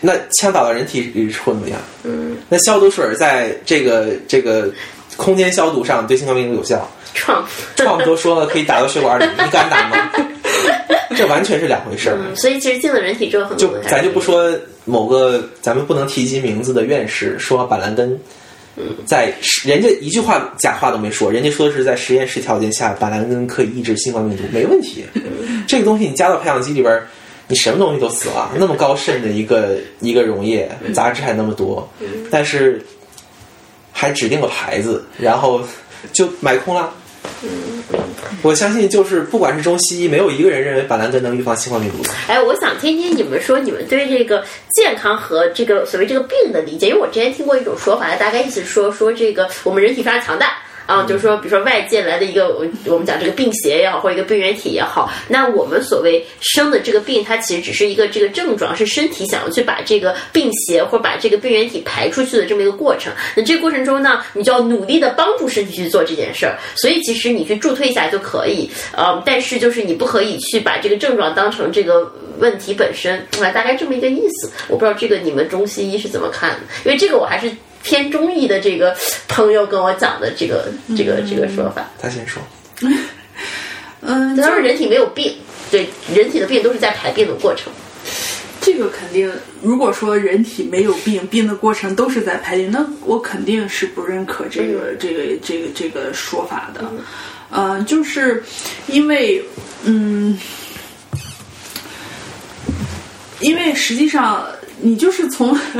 [0.00, 1.78] 那枪打到人体里会怎么样？
[2.04, 4.70] 嗯，那消毒水在这个这个
[5.16, 7.44] 空间消毒上对新冠病毒有效，创。
[7.76, 10.10] 创都说了可以打到血管里， 你敢打吗？
[11.16, 12.16] 这完全是两回事儿。
[12.18, 14.52] 嗯，所以其实进了人体之后，就咱就不说
[14.84, 18.16] 某个咱们不能提及名字的院士说板蓝根，
[19.04, 19.34] 在
[19.64, 25.04] 人家一句话假话都没说，人家说的是在实验室条件下板蓝根可以抑制新冠病毒，没问题。
[25.66, 27.08] 这个东西你加到培养基里边儿，
[27.48, 28.52] 你什么东西都死了。
[28.56, 31.88] 那么高渗的一个一个溶液，杂质还那么多，
[32.30, 32.84] 但是
[33.90, 35.62] 还指定个牌子，然后
[36.12, 36.92] 就买空了。
[38.42, 42.10] 我相信，就是不管是中西医，没有一个人认为板蓝根能预防新冠病毒的。
[42.28, 44.44] 哎，我想听听你们说你们对这个
[44.74, 50.58] 健康和这个所谓这个病的理解，因为我之前听过一种说法，大概意思是说说这个我们人体非常强大。
[50.88, 63.12] 啊，就是说，比如说外界来的一个，我我们讲这个病邪也好，或者一个病原体也好，那我们所谓生的这个病，它其实只是一个这个症状，是身体想要去把这个病邪或者把这个病原体排出去的这么一个过程。
[63.36, 66.56] 那这个过程中呢，你就要努力的帮助身体去做这件事儿。
[66.74, 74.50] 所以其实你去助推一下就可以，呃，但是就是你不可以去把这个症状当成这个问题本身，啊，大概这么一个意思。
[74.68, 77.52] 我不知道这个你们中西医是怎么看的，因为这个我还是。
[77.82, 78.96] 偏中医的这个
[79.28, 82.42] 朋友跟我讲的这个这个这个说法，他先说，
[84.02, 85.36] 嗯，他说人体没有病，
[85.70, 87.72] 对，人体的病都是在排病的过程。
[88.60, 96.84] 这个肯定，如果说人体没有病，病的过程都是在排病，那我肯定是不认可这个、这个这个这个说法的。
[97.50, 98.42] 嗯、就是
[98.88, 99.42] 因为，
[99.84, 100.38] 嗯，
[103.40, 104.46] 因为实际上
[104.80, 105.58] 你就是从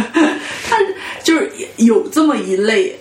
[0.69, 0.77] 他
[1.23, 2.99] 就是有这么一类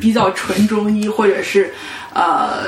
[0.00, 1.72] 比较纯中医，或者是
[2.14, 2.66] 呃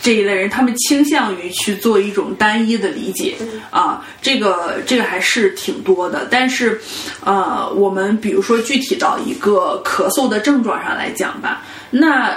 [0.00, 3.36] 这一类人，他们倾向于去做一种单一的理解
[3.70, 6.26] 啊，这个这个还是挺多的。
[6.30, 6.80] 但是
[7.24, 12.36] 呃，我们比如说具体到一个咳嗽的症状上来讲吧，那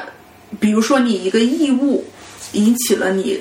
[0.60, 2.06] 比如说你一个异物
[2.54, 3.40] 引起了你。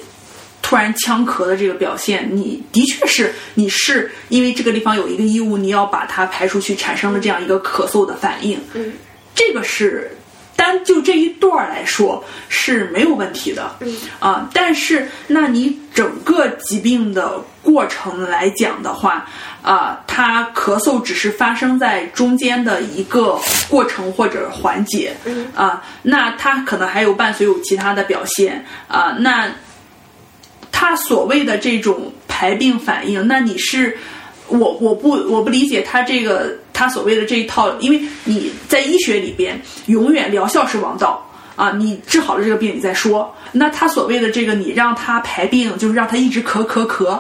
[0.66, 8.58] 突然呛咳的这个表现，你的确是你是因为这个地方有一个异物，你要把它排出去，产生了这样一个咳嗽的反应。
[8.74, 8.92] 嗯，
[9.32, 10.10] 这个是
[10.56, 13.76] 单就这一段儿来说是没有问题的。
[13.78, 19.24] 嗯啊，但是那你整个疾病的过程来讲的话，
[19.62, 23.38] 啊，它咳嗽只是发生在中间的一个
[23.68, 25.16] 过程或者环节。
[25.26, 29.48] 嗯啊，那它可能还有伴随有其他的表现啊，那。
[30.78, 33.96] 他所谓的这种排病反应，那你是
[34.46, 43.34] 我我不我不理解他这个他所谓的这一套，因为你在医学里边永远疗效是王道啊，你治好了这个病你再说。
[43.52, 47.18] 那他所谓的这个你让他排病，就是让他一直咳咳咳，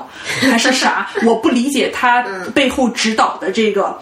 [0.50, 1.08] 还是啥？
[1.24, 2.22] 我不理解他
[2.54, 3.98] 背后指导的这个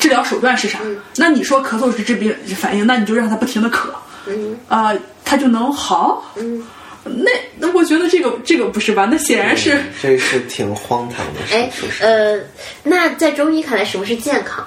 [0.00, 0.78] 治疗手段是啥？
[1.16, 3.90] 那你说咳嗽是治病反应，那你就让他不停的咳，
[4.26, 6.24] 嗯啊、他就能好？
[6.36, 6.64] 嗯
[7.04, 9.06] 那那我觉得这个这个不是吧？
[9.10, 9.78] 那显然是。
[10.02, 11.40] 这是挺荒唐的。
[11.52, 12.40] 哎，呃，
[12.82, 14.66] 那在中医看来，什么是健康？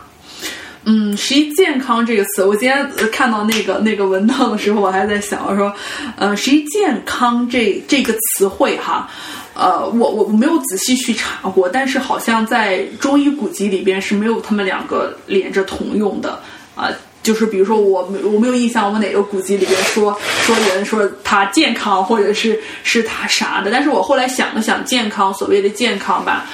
[0.90, 5.74] 嗯，实际“健康”这个词，我今天看到那个那个文档的时候，我还在想，我说，
[6.16, 9.10] 呃，实际“健康”这这个词汇哈，
[9.54, 16.42] 呃，我我我没有仔细去查过，但是好像在中医古籍里边是没有他们两个连着同用的
[16.74, 16.90] 啊。
[17.28, 23.70] 就是比如说，我没我没有印象，我哪个古籍里边说说人说他健康，或者是是他啥的。
[23.70, 26.46] 但是我后来想了想，健康所谓的健康吧。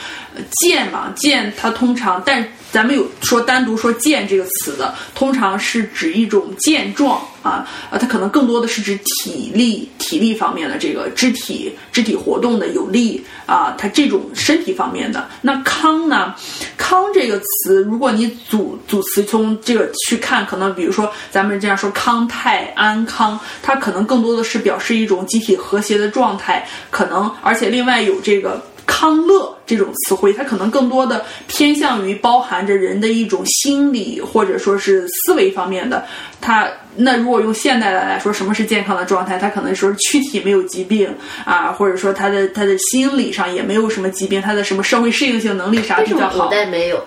[0.62, 2.44] 健嘛，健它通常，但
[2.74, 15.30] 咱们有说单独说健这个词的，通常是指一种健壮啊啊，它可能更多的是指体力、体力方面的这个肢体、肢体活动的有力啊，它这种身体方面的。
[15.42, 16.34] 那康呢？
[16.76, 28.60] 康这个词，如果你组组词从这个去看，可能比如说咱们这样说康泰、安康，它可能更多的是表示一种机体和谐的状态，可能而且另外有这个。
[28.86, 36.06] 康乐这种词汇，它可能更多的偏向于包含着人的一种心理或者说是思维方面的。
[36.42, 39.38] 它那如果用现代的来说，什么是健康的状态？
[39.38, 41.14] 它可能说躯体没有疾病
[41.46, 46.46] 啊，或者说他的他的心理上也没有什么疾病，他的什么社会适应性能力啥比较好。
[46.46, 47.04] 古代没有，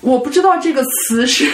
[0.00, 1.50] 我不知道这个词是。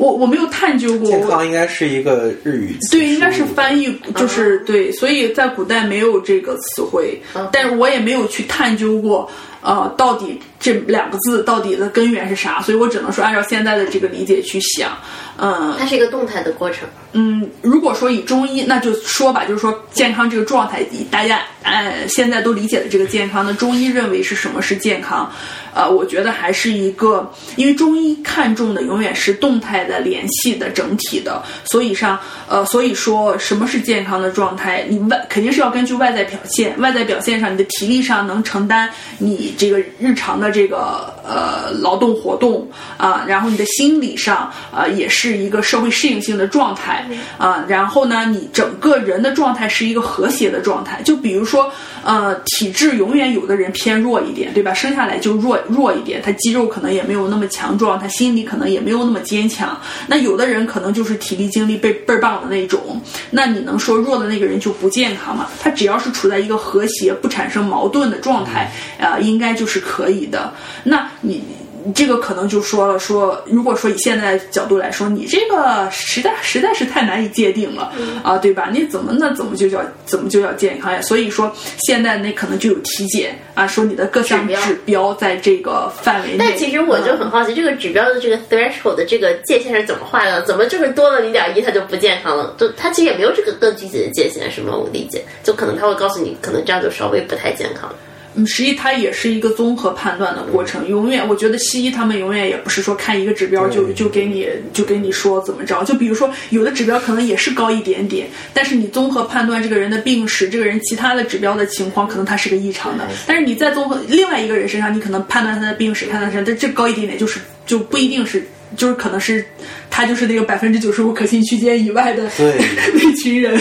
[0.00, 7.20] 我我没有探究过，健康应该是一个日语词，对，应该是翻译，就是对，所以在古代没有这个词汇，
[7.52, 9.30] 但是我也没有去探究过，
[9.60, 14.96] 呃，到底这两个字到底的根源是啥，所以我只能说按照现在的这个理解去想，
[15.40, 25.32] 嗯，它是一个动态的过程，嗯，如果说以中医，那就说吧，就是说健康这个状态，以大家呃现在都理解的这个健康，那中医认为是什么是健康？
[25.72, 32.18] 呃，我觉得还是一个，因为中医看重的永远是动态的、联系的、整体的，所以上，
[32.48, 34.84] 呃，所以说什么是健康的状态？
[34.88, 47.06] 你外肯定是要根据外在表现，外在表现上，你的体力上能承担你这个日常的这个呃劳动活动啊，然后你的心理上啊也是一个社会适应性的状态
[47.38, 51.00] 啊，然后呢，你整个人的状态是一个和谐的状态。
[51.02, 51.72] 就比如说，
[52.02, 54.74] 呃，体质永远有的人偏弱一点，对吧？
[54.74, 55.58] 生下来就弱。
[55.68, 59.78] 弱一点，他肌肉可能也没有那么强壮，他心理可能也没有那么坚强。
[60.06, 63.00] 那有的人可能就是体力精力倍倍儿棒的那种。
[63.30, 65.46] 那你能说弱的那个人就不健康吗？
[65.62, 70.52] 他只要是处在一个和谐、不产生矛盾的状态，呃，应该就是可以的。
[70.84, 71.42] 那你。
[71.84, 78.68] 你这个可能就说了，说如果说以现在角度来说，你这个实在实在是太难以界定了啊，对吧？
[78.72, 81.00] 你怎么那怎么就叫怎么就叫健康呀？
[81.02, 86.36] 所以说现在那可能就有体检啊，说你的各项指标在这个范围内。
[86.38, 90.42] 但其实我就很好奇，这个指标的这个 threshold 的这个界限是怎么画的？
[90.42, 92.54] 怎么就是多了零点一它就不健康了？
[92.58, 94.74] 就它其实也没有这个更具体的界限，是吗？
[94.76, 97.90] 我理解，就可能他会告诉你，可能这样就稍微不太健康。
[98.34, 100.86] 嗯，实际它也是一个综合判断的过程。
[100.88, 105.82] 永远，我觉得西医他们永远也不是说看一个指标就就给你就给你说怎么着。
[105.84, 113.06] 就比如说，有的指标可能也是高一点点，但是你综合判断这个人的病史，这个人其他的指标的情况，可能他是个异常的。
[113.26, 118.46] 但是你在综合另外一个人身上，你可能判断他的病史，判断他这这高一点点，就是就不一定是。
[118.76, 119.44] 就是可能是
[119.90, 123.60] 他就是那个百分之九十五可信区间以外的 那群人，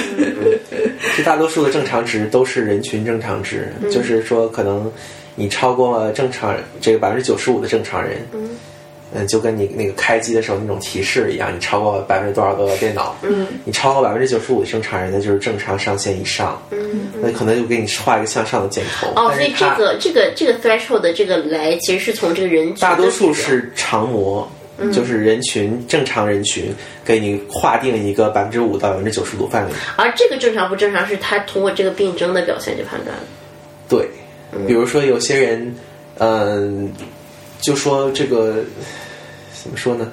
[1.18, 4.92] 这大多数的正常值都是人群正常值，就是说可能
[5.36, 8.26] 你超过了正常这个百分之九十五的正常人，
[9.14, 19.08] 嗯，就跟你那个开机的时候那种提示一样，你超过百分之多少个电脑，嗯，你超过百分之九十五的正常人，那就是正常上限以上，嗯，那可能就给你画一个向上的箭头。
[19.16, 24.48] 哦，所以这个这个这个 threshold 的这个来，其实是从这个人大多数是常模。
[24.92, 26.74] 就是人群正常人群
[27.04, 33.16] 给你划定一个百分之五到百分之九十度范围，而这个正常不正常是他通过这个病症的表现去判断。
[33.88, 34.08] 对，
[34.68, 35.76] 比如说有些人，
[36.18, 36.92] 嗯，
[37.62, 38.64] 就说这个
[39.62, 40.12] 怎么说呢？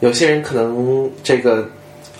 [0.00, 1.68] 有些人可能这个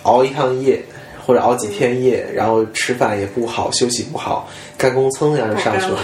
[0.03, 0.81] 熬一趟夜。
[1.29, 4.49] 或者熬几天夜，然后吃饭也不好，休息不好，
[4.79, 5.99] 肝功噌一下就上去了，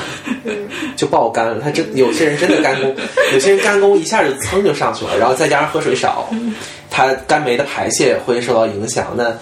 [0.95, 1.59] 就爆肝了。
[1.59, 2.95] 他真有些人真的肝功，
[3.33, 6.29] 有些人肝功一下就噌就上去了，然后再加上喝水少，
[6.91, 9.33] 他肝酶的排泄会受到影响，那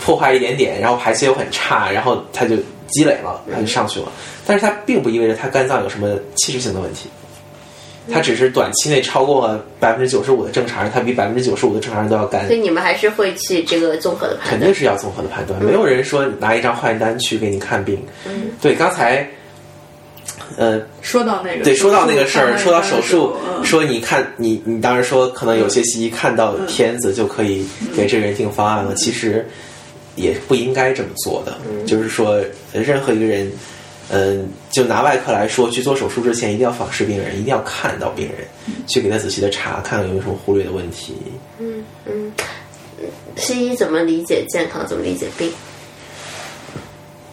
[0.00, 2.56] 破坏一点点，然后排泄又很差，然后他就
[2.86, 4.10] 积累了，他就上去了。
[4.46, 7.10] 但是它并不意味着他肝脏有什么器质性的问题。
[8.12, 12.46] 它只是短期内超过了百分之九十五的正常人，它比百分之九十五的正常人都要干。
[12.46, 14.50] 所以你们还是会去这个综合的判断。
[14.50, 17.98] 肯定是要综合的判断，没有人说拿一张化验单去给你看病。
[18.26, 19.28] 嗯，对，刚才，
[20.56, 29.46] 呃，说到那个，对，说到那个事儿，说到手术，说你看你你当时说可能有些西医看到片子就可以给这个人定方案了，其实。
[30.16, 31.56] 也不应该这么做的。
[31.86, 32.42] 就是说，
[32.72, 33.48] 任何一个人，
[34.10, 38.46] 嗯，就拿外科来说，去做手术之前一定要访视病人，一定要看到病人，
[38.86, 41.14] 去给他仔细的查，看看有没有什么忽略的问题。
[41.58, 42.32] 嗯嗯，
[43.36, 44.86] 西医怎么理解健康？
[44.86, 45.52] 怎么理解病？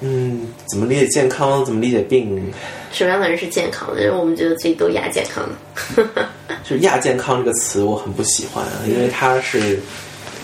[0.02, 1.64] 嗯，怎么理解健康？
[1.64, 2.52] 怎么理解病？
[2.92, 4.02] 什么样的人是健康的？
[4.02, 5.48] 人我们觉得自己都亚健康
[5.96, 6.28] 的。
[6.64, 9.80] 就是亚健康这个词，我很不喜欢，因为它是，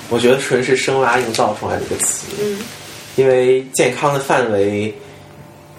[0.09, 2.27] 我觉得纯是生拉硬造出来的一个词。
[2.41, 2.59] 嗯，
[3.15, 4.93] 因为健康的范围，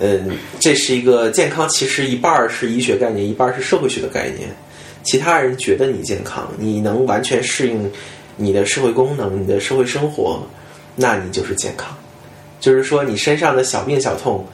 [0.05, 4.48] 嗯，这是一个健康，其实一半儿是医学概念，一半儿是社会学的概念。
[5.05, 7.88] 其他人觉得你健康，你能完全适应
[8.36, 10.44] 你的社会功能、你的社会生活，
[10.96, 11.96] 那你就是健康。
[12.59, 14.44] 就是说，你身上的小病小痛，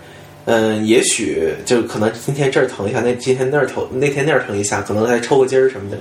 [0.44, 5.98] 嗯，也许就可能今天这儿疼一下，那今天那儿疼，那天那儿疼一下，可能还抽个筋儿什么的。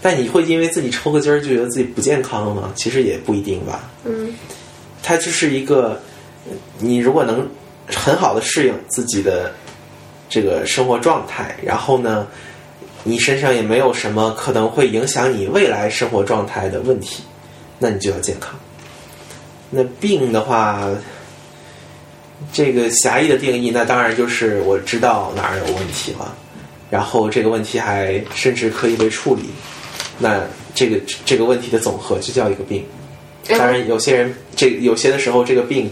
[0.00, 2.72] 但你会因为自己抽个筋儿就觉得自己不健康了吗？
[2.76, 3.90] 其实也不一定吧。
[4.04, 4.32] 嗯，
[5.02, 6.00] 它就是一个，
[6.78, 7.48] 你如果能
[7.88, 9.52] 很好的适应自己的
[10.28, 12.26] 这个生活状态，然后呢，
[13.02, 17.22] 你身上也没有什么可能会影响你未来生活状态的问题，
[17.78, 18.54] 那你就要健康。
[19.70, 20.88] 那病的话。
[22.52, 26.34] 这个狭义的定义，那当然就是我知道哪儿有问题了，
[26.90, 29.44] 然后这个问题还甚至可以被处理，
[30.18, 30.42] 那
[30.74, 32.84] 这个这个问题的总和就叫一个病。
[33.48, 35.90] 当然，有些人这有些的时候，这个病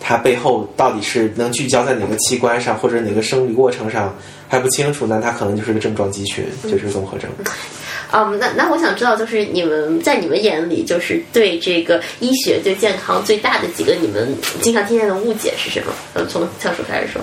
[0.00, 4.16] 它背后到底是能聚焦在哪个器官上，或者哪个生理过程上
[4.48, 7.30] 还不清楚，那它可能就是个症状集群，就是综合症。
[8.12, 15.92] 嗯，那那我想知道，就是你们在你们眼里，就是对这个医学、对健康最大的几个你们经常听见的误解是什么？
[16.14, 17.22] 呃，从教授开始说，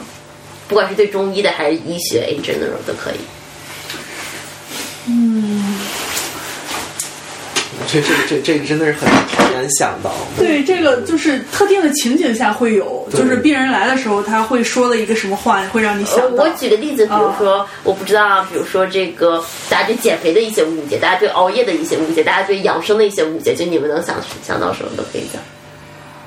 [0.69, 3.17] 不管是对中医的还是医学 in general 都可以。
[7.87, 9.09] 这这这这个真的是很
[9.53, 10.11] 难想到。
[10.37, 16.43] 对，这个就是特定的情景下会有，就是病人来的时候，他会说的一个什么话，会让你想到。
[16.43, 24.15] 我举个例子，比如说，我不知道啊，比如说这个大家对减肥的一些误解，大家对熬夜的一些误解，大家对养生的一些误解，就你们能想
[24.45, 25.41] 想到什么都可以讲。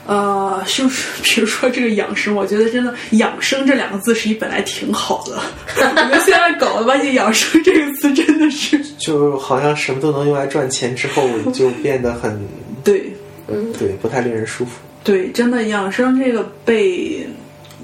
[0.07, 5.40] 呃，就是比如说这个养生，我觉得真的“养生”这两个字是一本来挺好的，
[5.76, 12.44] 我们现在搞的发现“养生”这个词真的是，就好像什么都能用来赚钱，之后就变得很
[12.82, 13.12] 对，
[13.46, 14.72] 嗯，对，不太令人舒服。
[15.05, 17.24] 对，真的养生这个被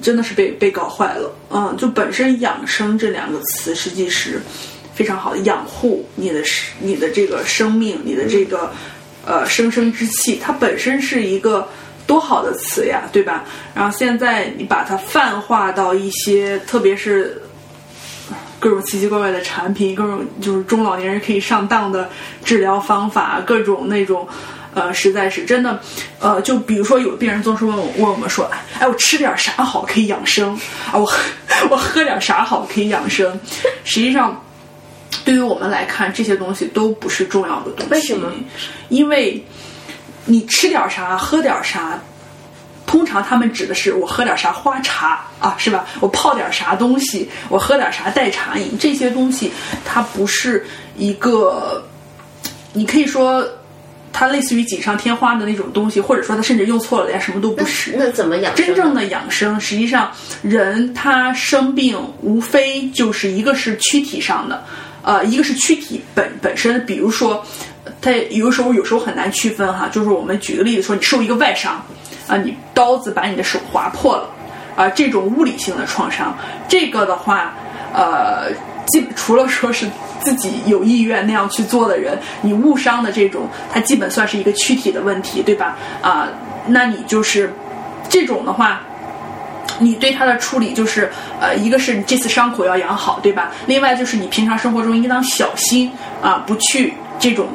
[0.02, 1.30] 真的是被被搞坏了。
[1.50, 4.40] 嗯，就本身“养生”这两个词实际是
[4.94, 6.42] 非常好的，养护你的
[6.80, 8.72] 你的这个生命，你的这个
[9.24, 11.68] 呃生生之气，它本身是一个。
[12.06, 13.42] 多好的词呀，对吧？
[13.74, 17.42] 然后现在你把它泛化到一些，特别是
[18.60, 22.08] 各种奇奇怪怪的产品，各种就是中老年人可以上当的
[22.44, 24.26] 治疗方法，各种那种，
[24.72, 25.80] 呃，实在是真的，
[26.20, 28.48] 呃，就比如说有病人总是问我问我们说，
[28.78, 30.54] 哎，我吃点啥好可以养生
[30.92, 30.96] 啊？
[30.96, 31.10] 我
[31.70, 33.38] 我喝点啥好可以养生？
[33.84, 34.40] 实际上，
[35.24, 37.92] 对于我们来看，这些东西都不是重要的东西。
[37.92, 38.30] 为什么？
[38.90, 39.44] 因为。
[40.26, 41.98] 你吃点啥，喝点啥，
[42.84, 45.86] 通常他们指的是我喝点啥花茶啊，是吧？
[46.00, 49.52] 我泡点啥东西，我喝点啥代茶饮，这些东西
[49.84, 50.66] 它不是
[50.96, 51.84] 一个，
[52.72, 53.46] 你可以说
[54.12, 57.94] 它类似于锦上添花的那种东西，或者说它甚至用错了，连什么都不是。
[57.96, 58.54] 那怎么养？
[58.54, 60.10] 真正的养生，实际上
[60.42, 64.64] 人他生病，无非就是一个是躯体上的，
[65.02, 67.46] 呃，一个是躯体本本身，比如说。
[68.00, 71.82] 它有时候有时候很难区分哈，就是我们举个例子说，你受一个外伤，
[72.28, 74.28] 啊，你刀子把你的手划破了，
[74.76, 76.36] 啊，这种物理性的创伤，
[76.68, 77.54] 这个的话，
[77.92, 78.52] 呃，
[78.86, 79.86] 基除了说是
[80.20, 85.76] 自己有意愿那样去做的人，你误伤的这种，它基本算是一个躯体的问题，对吧？
[86.00, 86.28] 啊，
[86.68, 87.52] 那你就是
[88.08, 88.82] 这种的话，
[89.80, 93.50] 你对它的处理就是，呃，一个是你这次伤口要养好，对吧？
[93.66, 95.90] 另外就是你平常生活中应当小心
[96.22, 97.48] 啊，不去这种。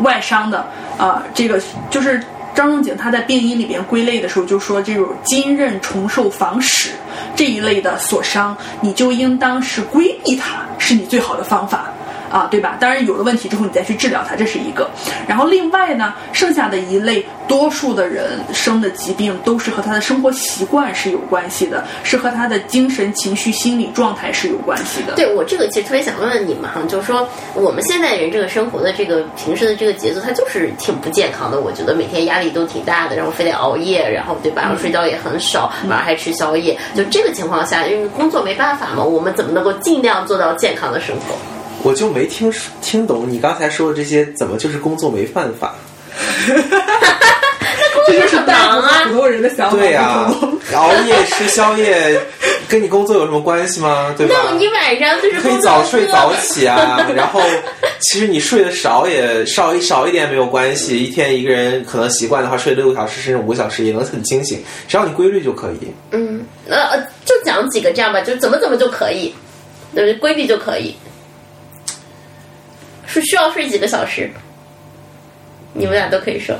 [0.00, 2.22] 外伤的啊，这个就是
[2.54, 6.90] 张仲景他在病因里边归类的时候就说，这种筋韧重受房室
[7.36, 11.84] 这一类的所伤，你就应当是规避它，是你最好的方法。
[12.30, 12.76] 啊，对吧？
[12.78, 14.88] 当然有了问题之后，你再去治疗它，这是一个。
[15.26, 25.14] 然后另外呢，剩下的一类，多数的人生的疾病都是和他的生活习惯是有关系的，是和他的精神、情绪、心理状态是有关系的。
[25.14, 31.60] 对我这个其实特别想问问你们哈，就是说我们现在人这个生活的这个平时的这个节奏，它就是挺不健康的。
[31.60, 34.62] 我觉得每天压力都挺大的，然后非得熬夜，然后对吧？
[34.62, 36.76] 然后睡觉也很少，晚上还吃宵夜。
[36.94, 41.34] 就这个情况下，因为工作没办法嘛，我们怎么能够尽量做到健康的生活？
[41.82, 42.52] 我就没听
[42.82, 45.74] 听懂你刚才说的这些，怎么就是工作没办法？
[48.06, 50.32] 这就是大普通人人的想法对呀。
[50.74, 52.18] 熬夜吃宵夜
[52.68, 54.14] 跟你工作有什么关系吗？
[54.16, 54.34] 对吧？
[54.50, 57.40] 那你晚上就是可以早睡早起啊， 然后
[58.00, 65.92] 其实你睡得少也少一少一点没有关系，一天一个人可能习惯的话睡六个小时甚至五个小时也能很清醒，只要你规律就可以。
[66.12, 69.34] 嗯，呃，呃就讲几个这样吧，就怎么怎么就可以，
[69.94, 70.94] 就是规律就可以。
[73.08, 74.30] 是需要睡几个小时？
[75.72, 76.56] 你们俩都可以说，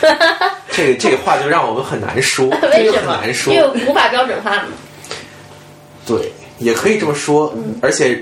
[0.72, 3.12] 这个这个话就让我们很难说， 这个为什么？
[3.12, 3.60] 很难说因。
[3.60, 4.68] 为无法标准化嘛。
[6.06, 8.18] 对，也可以这么说，嗯而且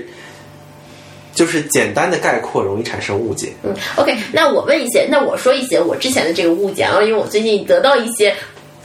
[1.33, 3.53] 就是简单的概括容易产生误解。
[3.63, 8.35] 嗯，OK，那我问一些，那我说一些我之前的这个误解啊，因为我最近得到一些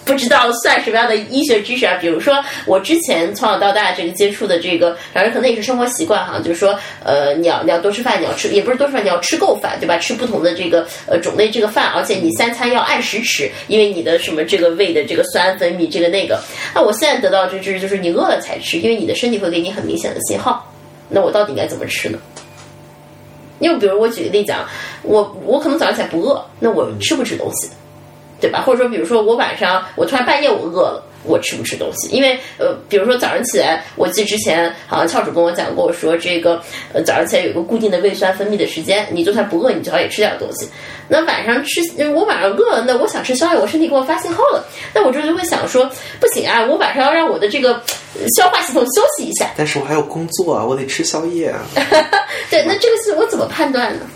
[0.06, 9.98] 不知道算什么样的医学知识啊，比如说我之前从小到大这个接触的这个，反正可能也是生活习惯哈，就是说呃，你要你要多吃饭，你要吃也不是多吃饭，你要吃够饭，对吧？
[9.98, 16.40] 吃不同的这个呃种类这个饭，而且你三餐要按时吃，因为你的什么这个胃的这个酸分泌这个那个。
[16.72, 20.72] 那我现在得到这知识就是你饿了才吃，因为你的身体会给你很明显的信号。
[21.08, 22.18] 那我到底应该怎么吃呢？
[23.58, 24.70] 因为比如我举个例子啊，
[25.02, 27.70] 我我可能早上起来不饿，那我吃不吃东西，
[28.40, 28.62] 对吧？
[28.64, 32.08] 或者说，比如说我晚上我突然半夜我饿了，我吃不吃东西？
[32.08, 36.60] 因为呃，比如说早上起来，我记得之前好像翘楚跟我讲过，说这个
[36.92, 40.68] 呃早上起来有一个固定的胃酸分泌的时间，你就算不饿，你最好也吃点东西。
[41.08, 41.80] 那晚上吃，
[42.12, 45.88] 我晚上饿了，那我想吃宵夜，我身体给我发信号了，那我这就会想说，
[46.20, 49.50] 不行啊，我晚上要让我的这个呃消化系统休息一下。
[49.56, 51.64] 但是我还有工作啊，我得吃宵夜啊。
[52.50, 54.06] 对，那这个是我怎么判断呢？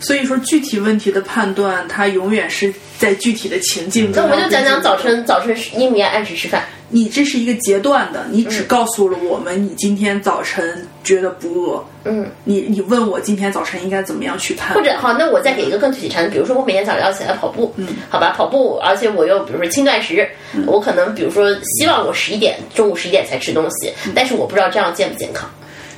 [0.00, 4.14] 所以说，具体问题的判断，它永远是在具体的情境中。
[4.16, 6.64] 那我们就讲讲早晨，早晨应不应该按时吃饭？
[6.94, 14.74] 你这是一个阶段的，你只告诉了我们你今天早晨觉得不饿，嗯，你你问我今天早晨应该怎么样去判。
[14.74, 20.28] 或者好，那我再给一个更具体场景，比如说我每天早上要起来跑步，嗯，好吧，跑步，而且我又比如说轻断食，
[20.66, 21.48] 我可能比如说
[21.78, 25.48] 希望我十一点中午十一点才吃东西，但是我不知道这样健不健康。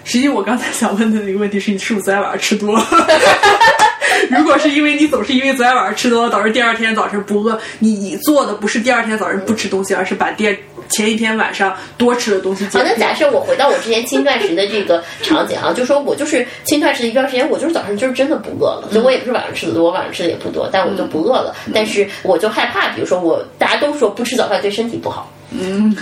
[0.04, 2.86] 实际我刚才想问的那个问题是你是不是昨天晚上吃多了？
[4.30, 10.56] 如果是因为你总是因为昨天晚上吃多了，导致第二天早晨不饿，你你做的不是第二天早晨不吃东西，而是把第二
[10.88, 13.14] 前一天晚上多吃的东西好，减掉那假。
[13.14, 25.94] 设我回到我之前轻断食的这个场景啊，就说我就是轻断食的一段时间，我就是早上就是真的不饿了，就我也不是晚上吃的多，我晚上吃的也不多，但我就不饿了，但是我就害怕，比如说我大家都说不吃早饭对身体不好，嗯，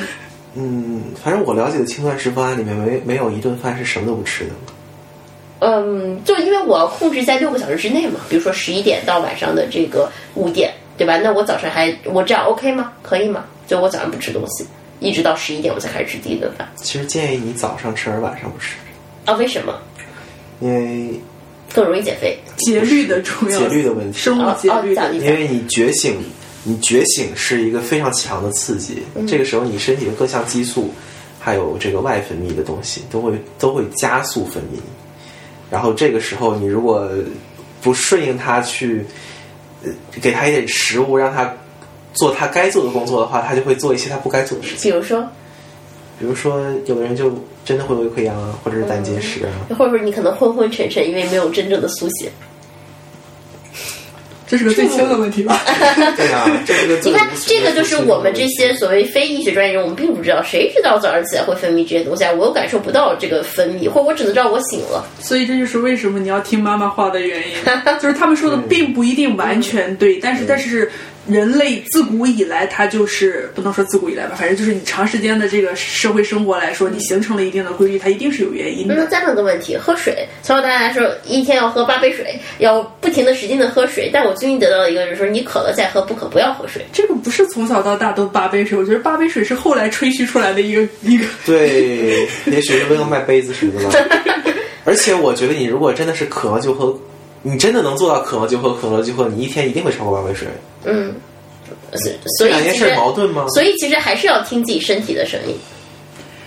[0.55, 4.51] 嗯，反正我了解的轻断食方案里面没没有一顿饭是什么都不吃的。
[5.61, 11.19] 嗯，就因为我要控制在六个小时之内嘛，比如说十一点到晚上的这个五点，对吧？
[11.19, 12.93] 那我早上还我这样 OK 吗？
[13.03, 13.45] 可以吗？
[13.67, 14.67] 就我早上不吃东西，
[14.99, 18.75] 一直到十一点我才开始吃第一顿饭其实建议你早上吃，而晚上不吃，
[19.25, 19.35] 啊？
[19.35, 19.79] 为什么？
[20.61, 21.21] 因为
[21.73, 24.19] 更容易减肥节律的重要节律的问题。
[24.19, 26.17] 生物节律因为你觉醒，
[26.65, 30.91] 你觉醒是一个非常强的刺激，这个时候你身体的各项激素，
[31.41, 34.79] 还有这个外分泌的东西，都会都会加速分泌。
[35.71, 37.11] 然后这个时候，你如果
[37.81, 39.05] 不顺应它去，
[39.83, 39.91] 呃，
[40.21, 41.53] 给它一点食物，让它
[42.13, 44.93] 做它该做的工作的话，它就会做一些它不该做的事情。
[44.93, 45.27] 比如说，
[46.21, 47.33] 比如说，有的人就
[47.65, 49.51] 真的会胃溃疡啊，或者是胆结石啊。
[49.77, 52.31] 或者说你可能昏昏沉沉，因为没有真正的苏醒。
[54.53, 55.59] 这是个最轻的问题吧？
[56.15, 62.31] 对啊，这是个 你看这个就是我们这些所谓非医学专业人，我们并不知道，谁知道早上起来会分泌这些东西啊？
[62.33, 65.03] 我又感受不到这个分泌，或者我只能知道我醒了。
[65.21, 67.55] 所以这就是为什么你要听妈妈话的原因，
[67.99, 70.93] 就是他们说的并不一定完全对，但是但是
[71.29, 79.07] 人类自古以来，它就是不能说自古以来吧，反正就是你长时间的这个社会生活来说，你形成了一定的规律，它一定是有原因那的。
[79.07, 84.11] 再问个问题，喝水，从小到大来说，一天要喝八杯水，要不停的使劲的喝水。
[84.13, 86.85] 但我最近得到的一个就是说，你渴了再喝，不渴不要喝水。
[86.93, 91.25] 这个不是从小到大都八杯水，我觉得八杯水是后来吹嘘出来的一个一个。
[91.47, 94.19] 对，也许是为了卖杯子什么的吧。
[94.85, 96.99] 而且我觉得，你如果真的是渴了就喝，
[97.43, 100.49] 你真的能做到渴了就喝，渴了就喝，你一天一定会超过八杯水。
[100.85, 101.15] 嗯，
[101.95, 103.47] 所所以两件事矛盾吗？
[103.49, 105.57] 所以其实还是要听自己身体的声音。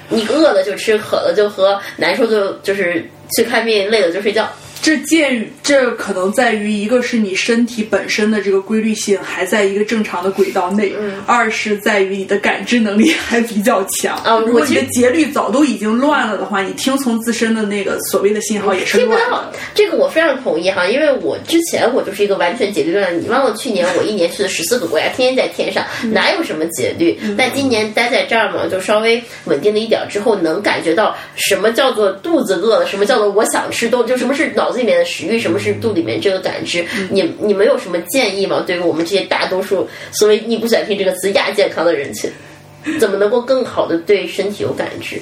[0.08, 3.04] 你饿了就吃，渴了就喝，难受就就是
[3.36, 4.48] 去看病，累了就睡觉。
[4.86, 10.94] 这鉴于这可能在于一个是你身体本身的这个规律性还在一个正常的轨道内，
[11.26, 14.16] 二是在于你的感知能力还比较强。
[14.18, 23.20] 啊如果你的节律早都已经乱了的话，你听从自身的那个所谓的信号也是听不到乱的。，这个我非常同意哈，因为我之前我就是一个完全节律乱的。
[23.20, 25.84] 你忘了去年我一年去了十四个国家，天天在天上，
[26.14, 27.18] 哪有什么节律？
[27.36, 36.86] 但今年待在这儿嘛，就稍微稳定了一点儿之后，能感觉到什么叫做肚子饿了，什么叫做我想吃东，就什么是脑里面的食欲，什么是肚里面这个感知？
[37.10, 38.64] 你你们有什么建议吗？
[38.66, 42.30] 对于我们这些大多数所谓你不喜欢听这个词亚健康的人群，
[43.00, 45.22] 怎么能够更好的对身体有感知？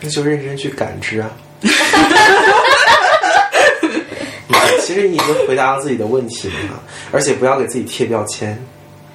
[0.00, 1.30] 那就认真去感知啊。
[4.82, 8.56] 其实你已经回答了自己的问题了，而且不要给自己贴标签。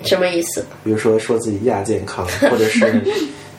[0.04, 0.66] 什么意思？
[0.84, 3.02] 比如说说自己亚健康，或者是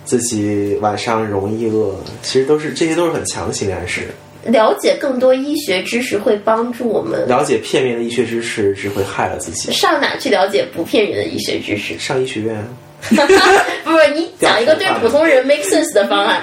[0.04, 4.08] 自己晚上容易饿，其实都是这些都是很强心理暗示。
[4.44, 7.28] 了解更多医学知识会帮助我们。
[7.28, 9.70] 了解片面的医学知识只会害了自己。
[9.70, 11.96] 上哪去了解不骗人的医学知识？
[11.98, 12.66] 上医学院。
[13.08, 13.16] 不
[13.98, 16.42] 是你讲一个 对普通人 make sense 的方案。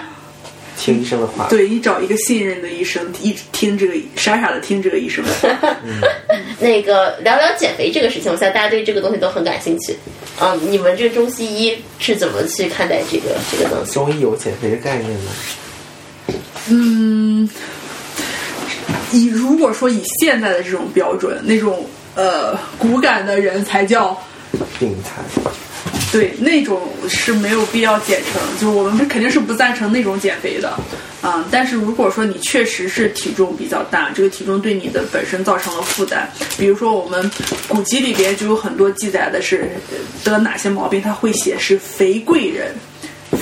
[0.80, 5.76] 听医生的话，对你找一个信任的医生，一听这个傻傻的听这个医生的话。
[6.58, 9.96] 那个聊聊减肥这个事情，我想大家对这个东西都很感兴趣。
[10.40, 13.94] 嗯，你们这中西医是怎么去看待这个这个东西？
[13.94, 15.32] 中医有减肥的概念吗？
[16.70, 17.50] 嗯，
[19.12, 24.18] 以如果说以现在的这种标准，那种呃骨感的人才叫
[24.80, 25.22] 病态。
[26.12, 30.70] 对，那种是没有必要减成，就我们肯定是不赞成那种减肥的，
[31.22, 37.30] 啊，但是如果说你确实是体重比较大，这个体重对你的本身造成了负担，比如说我们
[37.68, 39.70] 古籍里边就有很多记载的是
[40.24, 42.74] 得哪些毛病，他会写是肥贵人，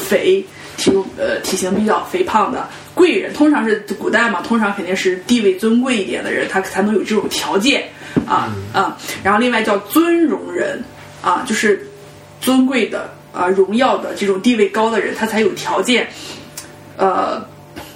[0.09, 0.45] 肥
[0.76, 7.88] 体重呃体型比较肥胖的贵人，通常是古代嘛，通常肯定是地位尊贵一点的人，他才能有这种条件
[8.26, 10.84] 啊啊，然后另外叫尊荣人
[11.22, 11.87] 啊，就是。
[12.42, 16.08] 尊贵的啊，荣耀的这种地位高的人，他才有条件，
[16.98, 17.42] 呃，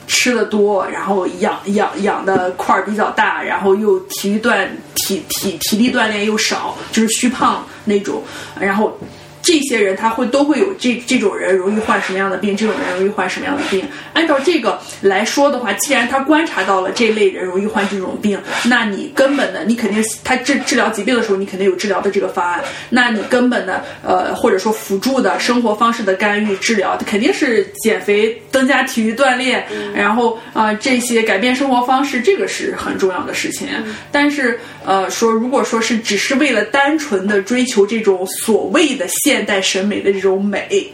[0.08, 8.24] 吃的多，然后养养养的块儿比较大，然后又体育锻体体体力锻炼又少，就是虚胖那种，
[8.60, 8.98] 然后。
[9.42, 13.86] 这些人他会都会有这这种人容易患什么样的病，这种人容易患什么样的病。
[14.14, 22.64] 按照这个来说的话，既然他观察到了这类人容易患这种病，那你根本的你肯定他治治疗疾病的时候，你肯定有治疗的这个方案。
[22.90, 29.66] 那你根本的呃或者说辅助的生活方式的干预治疗，肯定是减肥、增加体育锻炼，
[29.96, 33.68] 然后啊这些改变生活方式，这个是很重要的事情。
[34.12, 40.92] 但是呃说如果说是只是为了单纯的追求这种所谓的现现代审美的这种美，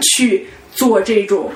[0.00, 1.50] 去做这种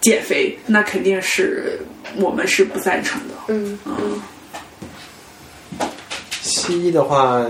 [0.00, 1.78] 减肥，那肯定是
[2.16, 3.34] 我们是不赞成的。
[3.46, 4.20] 嗯嗯。
[6.42, 7.46] 西医的话，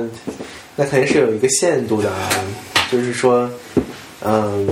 [0.76, 2.12] 那肯定是有一个限度的，
[2.92, 3.50] 就是说，
[4.20, 4.68] 嗯，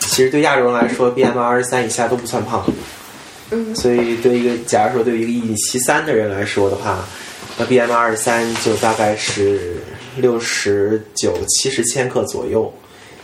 [0.00, 2.66] 其实对亚洲人来说，BMI 二十三以下都不算胖。
[3.52, 3.72] 嗯。
[3.76, 7.06] 所以，对一个假如说对于一个一米七三的人来说的话，
[7.56, 9.76] 那 BMI 二十三就大概是。
[10.16, 12.72] 六十九七十千克左右，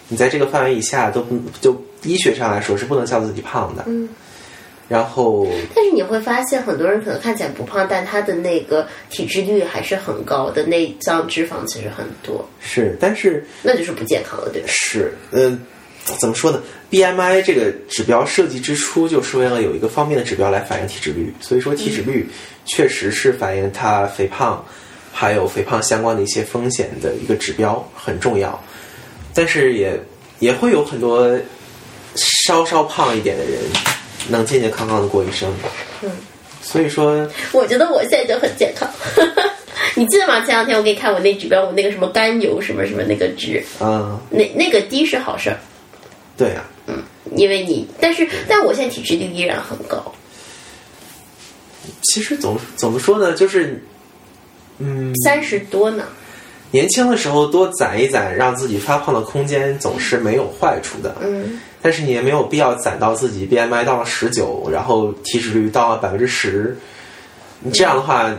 [0.09, 3.85] 你在这个范围以下都不就医学上来说是不能叫自己胖的。
[3.87, 4.09] 嗯，
[4.89, 12.49] 然后，但是你会发现很多人可能看起来不胖，但他的那个体脂率还是很高的，内脏脂肪其实很多。
[12.61, 14.69] 是，但是那就是不健康了，对吧？
[14.69, 15.61] 是，嗯，
[16.19, 22.27] 怎么说呢？BMI 这个指标设计之初就是为了有一个方面的指标来反映体脂率，所以说体脂率
[22.65, 24.65] 确实是反映他肥胖。
[25.13, 28.59] 还有肥胖相关的一些风险的一个指标很重要，
[29.35, 30.01] 但是也
[30.39, 31.37] 也会有很多
[32.15, 33.55] 稍稍胖一点的人
[34.29, 35.53] 能健健康康的过一生。
[36.03, 36.11] 嗯，
[36.63, 38.89] 所以说，我觉得我现在就很健康。
[39.97, 40.39] 你记得吗？
[40.41, 45.59] 前两天我给你看我那指标，我那个什么甘油什么什么那个值，啊，那那个低是好事儿。
[46.37, 47.03] 对呀，嗯，
[47.35, 50.15] 因为你，但是但我现在体脂率依然很高。
[52.03, 53.83] 其实总怎么说呢，就是。
[54.79, 56.05] 嗯，三十多呢。
[56.71, 61.17] 年轻的时候多攒一攒，让自己发胖的空间总是没有坏处的。
[61.23, 66.77] 嗯，但是你也没有必要攒到自己 BMI 到了十九，然后体脂率到了百分之十。
[67.61, 68.31] 你这样的话，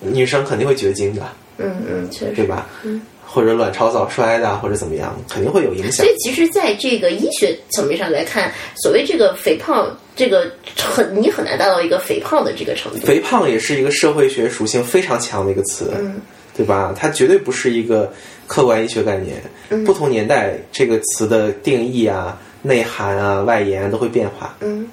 [0.00, 1.22] 女生肯定会绝经的。
[1.58, 2.66] 嗯嗯，确实，对吧？
[2.84, 3.00] 嗯。
[3.36, 5.92] 或者卵巢早衰的，或者怎么样，肯定会有影响。
[5.92, 13.06] 所以，其实，在这个医学层面上来看，所谓这个肥胖，这个很你很难达到一个肥胖的这个程度。
[13.06, 16.18] 肥胖也是一个社会学属性非常强的一个词，嗯，
[16.56, 16.94] 对吧？
[16.98, 18.10] 它绝对不是一个
[18.46, 19.36] 客观医学概念。
[19.84, 24.56] 不同年代，这个词的定义啊、内涵啊、外延都会变化。
[24.60, 24.88] 嗯，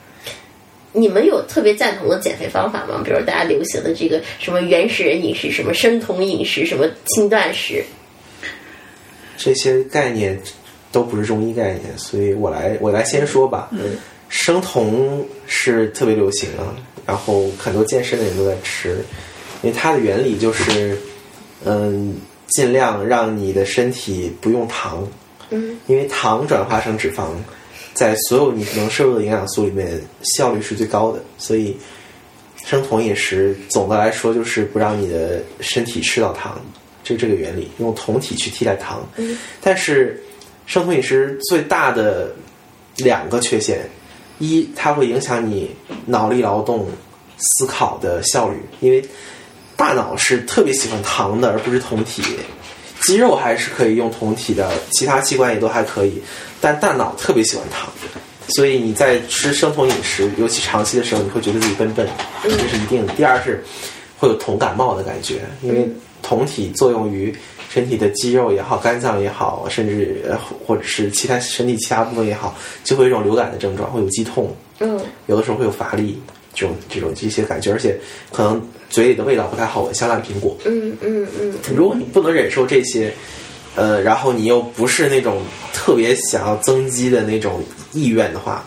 [0.92, 3.02] 你们有特别赞同的减肥方法吗？
[3.06, 7.82] 比如大家流行的这个什么原始人饮食、什么生酮饮食、什么轻断食。
[9.38, 10.40] 这些概念
[10.92, 13.70] 都不是中医概念，所以我来我来先说吧。
[13.72, 13.98] 嗯，
[14.30, 16.76] 生酮是特别流行啊，
[17.06, 19.04] 然后很多健身的人都在吃，
[19.62, 20.98] 因为它的原理就是，
[21.66, 22.16] 嗯，
[22.48, 25.08] 尽量让你的身体不用糖。
[25.50, 27.28] 嗯，因为糖转化成脂肪，
[27.94, 30.02] 在所有你能摄入的营养素里面
[30.36, 31.78] 效率是最高的，所以，
[32.66, 36.60] 生酮饮食总的来说就是不让你的身体吃到糖，
[37.04, 39.08] 就这个原理，用酮体去替代糖。
[39.62, 40.22] 但是
[40.66, 42.34] 生酮饮食最大的
[42.98, 43.82] 两个缺陷，
[44.40, 45.70] 一它会影响你
[46.06, 46.88] 脑力劳动、
[47.38, 49.04] 思考的效率，因为
[49.76, 52.24] 大脑是特别喜欢糖的，而不是酮体。
[53.02, 56.22] 肌肉还是可以用酮体的，其他器官也都还可以，
[56.62, 57.90] 但大脑特别喜欢糖，
[58.56, 62.08] 所以你在吃生酮饮食，尤其长期的时候，你会觉得自己笨笨，
[62.44, 63.14] 这是一定的。
[63.16, 63.62] 第二是
[64.18, 65.90] 会有酮感冒的感觉，因为
[66.24, 67.32] 酮体作用于
[67.70, 76.20] 身体的肌肉也好、肝脏也好，甚至呃或者是其他身体其他部分也好，就会有一种流感的症状，会有肌痛，嗯，有的时候会有乏力，
[76.54, 78.00] 这种这种这些感觉，而且
[78.32, 80.58] 可能嘴里的味道不太好闻，像烂苹果。
[80.66, 83.12] 嗯嗯嗯，如果你不能忍受这些，
[83.76, 85.42] 呃，然后你又不是那种
[85.74, 87.62] 特别想要增肌的那种
[87.92, 88.64] 意愿的话，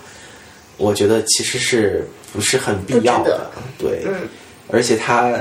[0.77, 3.51] 我觉得其实是不是很必要的？
[3.79, 4.15] 对，嗯。
[4.69, 5.33] 而且它，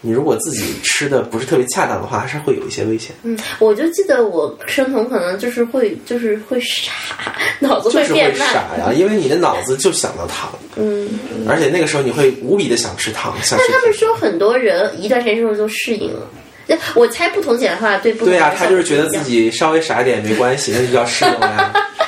[0.00, 3.14] 你如果自己吃的不是特别恰当的话，还是会有一些危险。
[3.22, 6.92] 嗯，我就记得我生酮可能就是会就是会傻，
[7.58, 8.48] 脑子就是会变慢。
[8.52, 11.08] 傻呀，因为你的脑子就想到糖，嗯，
[11.48, 16.20] 而且那个时候你会无比的想吃糖，想吃但他们说很多人一段时间之后就适应了。
[16.94, 21.72] 我猜不同减的话，对不同对呀、的他就是觉得自己稍微傻一点没关系，那就叫适应呀，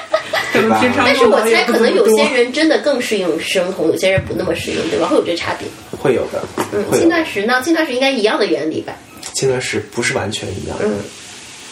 [0.53, 5.09] 但是我猜可能有些人人真的更适应生酮，有些人不那么适应，对吧？
[5.09, 5.69] 会有这差别。
[5.97, 6.43] 会有的，
[6.73, 6.85] 嗯。
[6.99, 7.63] 轻断食呢？
[7.63, 8.93] 轻断食应该一样的原理吧？
[9.35, 10.87] 轻断食不是完全一样的。
[10.87, 10.95] 嗯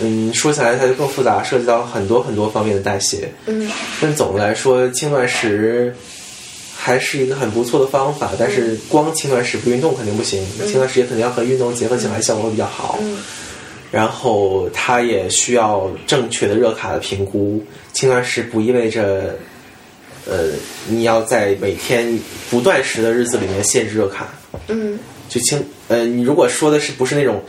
[0.00, 3.28] 嗯，说起来它就更复杂，涉及到很多很多方面的代谢。
[3.46, 3.68] 嗯
[4.00, 5.92] 但总的来说，轻断食
[6.76, 8.30] 还是一个很不错的方法。
[8.38, 12.96] 但是光轻断食不运动肯定不行，轻断食也肯定要和运动结合起来，效果会比较好。
[13.00, 13.16] 嗯
[13.90, 17.62] 然后它也需要正确的热卡的评估。
[17.92, 19.36] 轻断食不意味着，
[20.26, 20.50] 呃，
[20.88, 22.18] 你要在每天
[22.50, 24.28] 不断食的日子里面限制热卡。
[24.68, 27.42] 嗯就轻呃，你如果说的是不是那种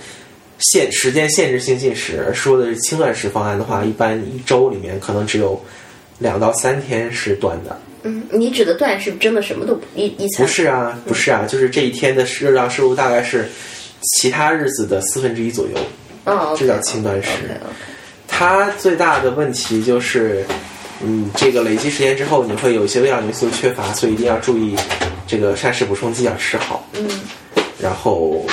[0.60, 5.62] 限时间限制性进食，而说的是轻断食方案的话，一般一周里面可能只有
[6.18, 7.80] 两到三天是断的。
[8.04, 13.48] 嗯，你指的断是真的什么都不一一餐不是啊，不是啊，就是这一天的热量摄入大概是
[14.18, 15.78] 其他日子的四分之一左右，
[16.38, 17.30] 哦，这叫轻断食。
[18.28, 20.46] 它最大的问题就是，
[21.04, 24.76] 嗯，这个累积时间之后，你会有一些微量元素缺乏，所以一定要注意
[25.28, 26.88] 这个膳食补充剂要吃好。
[26.94, 27.10] 嗯
[27.82, 28.46] 然后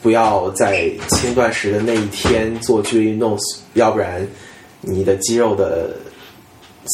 [0.00, 3.36] 不要在轻断食的那一天做剧烈运动，
[3.74, 4.24] 要不然
[4.80, 5.90] 你的肌肉的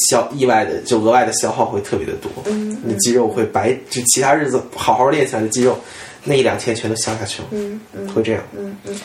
[0.09, 5.79] 消意外的就额外的消耗会特别的多，嗯你肌肉会白，就其他日子好好练起来的肌肉，
[6.25, 8.43] 那一两天全都消下去了，嗯嗯会这样。
[8.57, 8.99] 嗯嗯。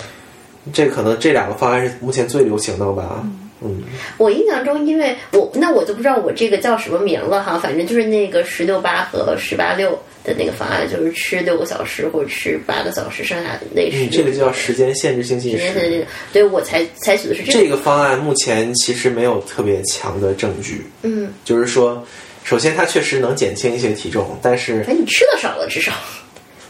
[0.74, 3.24] 这可能这两个方案是目前最流行的吧，
[3.62, 3.84] 嗯，
[4.18, 9.92] 我印象中，因为我那我就不知道我这个叫什么名了哈，反正就是那个十六八和十八六
[10.24, 15.68] 的那个方案，就是吃六个小时或者吃八个小时，剩下那是嗯，这个就叫时间限制性进食。
[15.68, 22.02] 时间对对，我采采取的是这这个方案目前其实没有特别强的证据，嗯，就是说，
[22.46, 25.92] 首先它确实能减轻一些体重，但是哎，你吃的少了，至少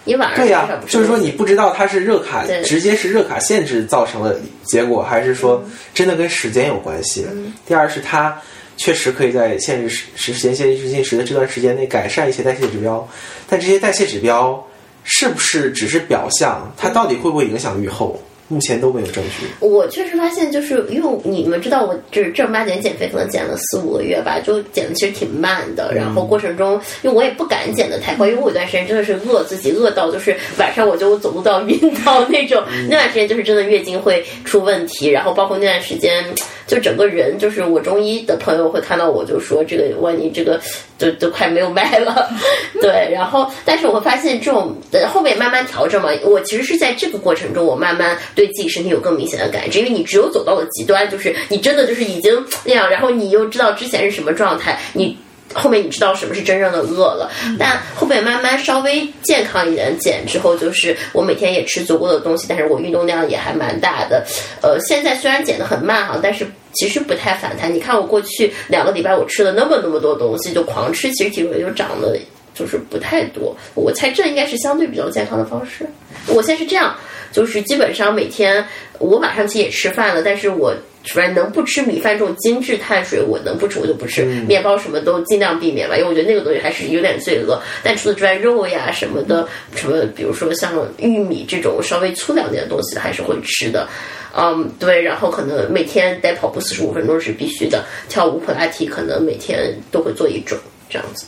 [0.05, 7.27] 你晚上对呀、就是说你不知道它是热卡对直接是热卡限制造成的结果，还是说真的跟时间有关系。
[7.31, 8.35] 嗯第二是它
[8.77, 13.07] 确实可以在限制时时间限制进食的这段时间内改善一些代谢指标，
[13.47, 14.65] 但这些代谢指标
[15.03, 16.73] 是不是只是表象？
[16.77, 18.19] 它到底会不会影响预后？
[18.49, 19.47] 目前都没有证据。
[19.65, 25.93] 我确实发现，就是因为你们知道，我就是正儿八经减肥，可能减了四五个月吧，就减的其实挺慢的。
[25.93, 26.73] 然后过程中，
[27.03, 32.61] 因为我也不敢减的太快，因为我有段时间真的是饿自己，饿到就是晚上我就走路都要晕倒那种。
[32.89, 36.25] 那段时间就是真的月经会出问题，然后包括那段时间，
[36.65, 40.59] 就整个人就是我中医的朋友会看到我就说这个万一这个
[40.99, 42.29] 就都快没有卖了，
[42.79, 43.09] 对。
[43.11, 55.17] 然后但是我会发现这种呃后面慢慢调整嘛，我其实是在这个过程中，我慢慢对自己身体有更明显的感知，因为你只有走到了极端，就是你真的就是已经那样，然后你又知道之前是什么状态，你。
[55.51, 57.27] 后面你知道什么是真正的饿了，
[57.57, 64.23] 但后面慢慢稍微健康一点减之后，就是我每天也吃足够的东西，但是我运动量也还蛮大的。
[64.61, 67.73] 呃，现在虽然减的很慢哈，但是其实不太反弹。
[67.73, 72.17] 你看我过去两个礼拜我吃了那么那么多东西，就狂吃，其实体重也就长得
[72.53, 73.55] 就是不太多。
[73.75, 75.85] 我猜这应该是相对比较健康的方式。
[76.27, 76.95] 我现在是这样，
[77.31, 78.63] 就是基本上每天
[78.99, 80.73] 我晚上其实也吃饭了，但是我
[81.05, 87.59] 反正能不吃米饭这种精致碳水，我能不吃我就不吃，面包什么都尽量避免吧，因为我觉得那个东西还是有点罪恶。
[87.83, 93.87] 但除此之外，肉呀什么的，什么比如说像玉米这种稍微粗粮点的东西，还是会吃的。
[94.35, 100.57] 嗯，对，然后可能每天得跑步四十五分钟是必须的，跳舞、普拉提可能每天都会做一种
[100.89, 101.25] 这样子。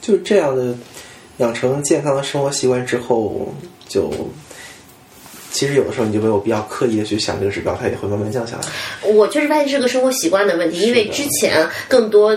[0.00, 0.72] 就是这样的
[1.38, 3.52] 养成健康的生活习惯之后，
[3.88, 4.12] 就
[5.54, 9.08] 其实有的时候你就没有必要刻意的去想这个指标，它也会慢慢降下来。
[9.08, 12.36] 我确实发现是个生活习惯的问题，因为之前更多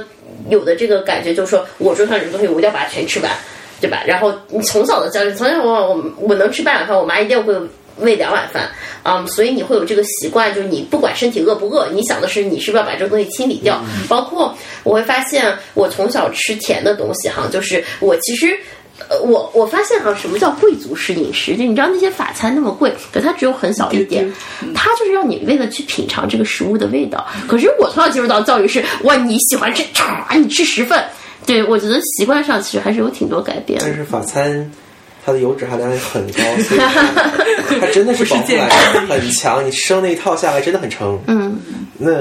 [0.49, 3.31] 有的这个感觉就是说，我桌上这个东西我一定要把它全吃完，
[3.81, 4.03] 对吧？
[4.05, 7.55] 然后你从小的教育，从小我我我能吃半碗饭，我妈一定会
[7.97, 8.69] 喂两碗饭，
[9.01, 13.83] 啊、所以你会有这个习惯，就是你不管身体饿不饿，你想的是你是不是要把这个东西清理掉。
[14.07, 18.55] 包括我会发现，我从小吃甜的东西哈，就是我其实。
[19.09, 21.55] 呃，我我发现哈，什么叫贵族式饮食？
[21.55, 24.31] 就你知道那些法餐那么贵，可它只有很小一点，
[24.73, 27.25] 它就是让你为了去品尝这个食物的味道。
[27.47, 31.01] 可是我从小接触到教育是，哇，你喜欢吃，唰，你吃十份。
[31.45, 33.95] 对我觉得习惯上其实还是有挺多改变但。
[33.95, 34.69] 是法餐
[35.25, 38.69] 它的油脂含量也很高，所以它 它真的是饱腹感
[39.07, 39.65] 很强。
[39.65, 41.17] 你生那一套下来真的很撑。
[41.27, 41.57] 嗯，
[41.97, 42.11] 那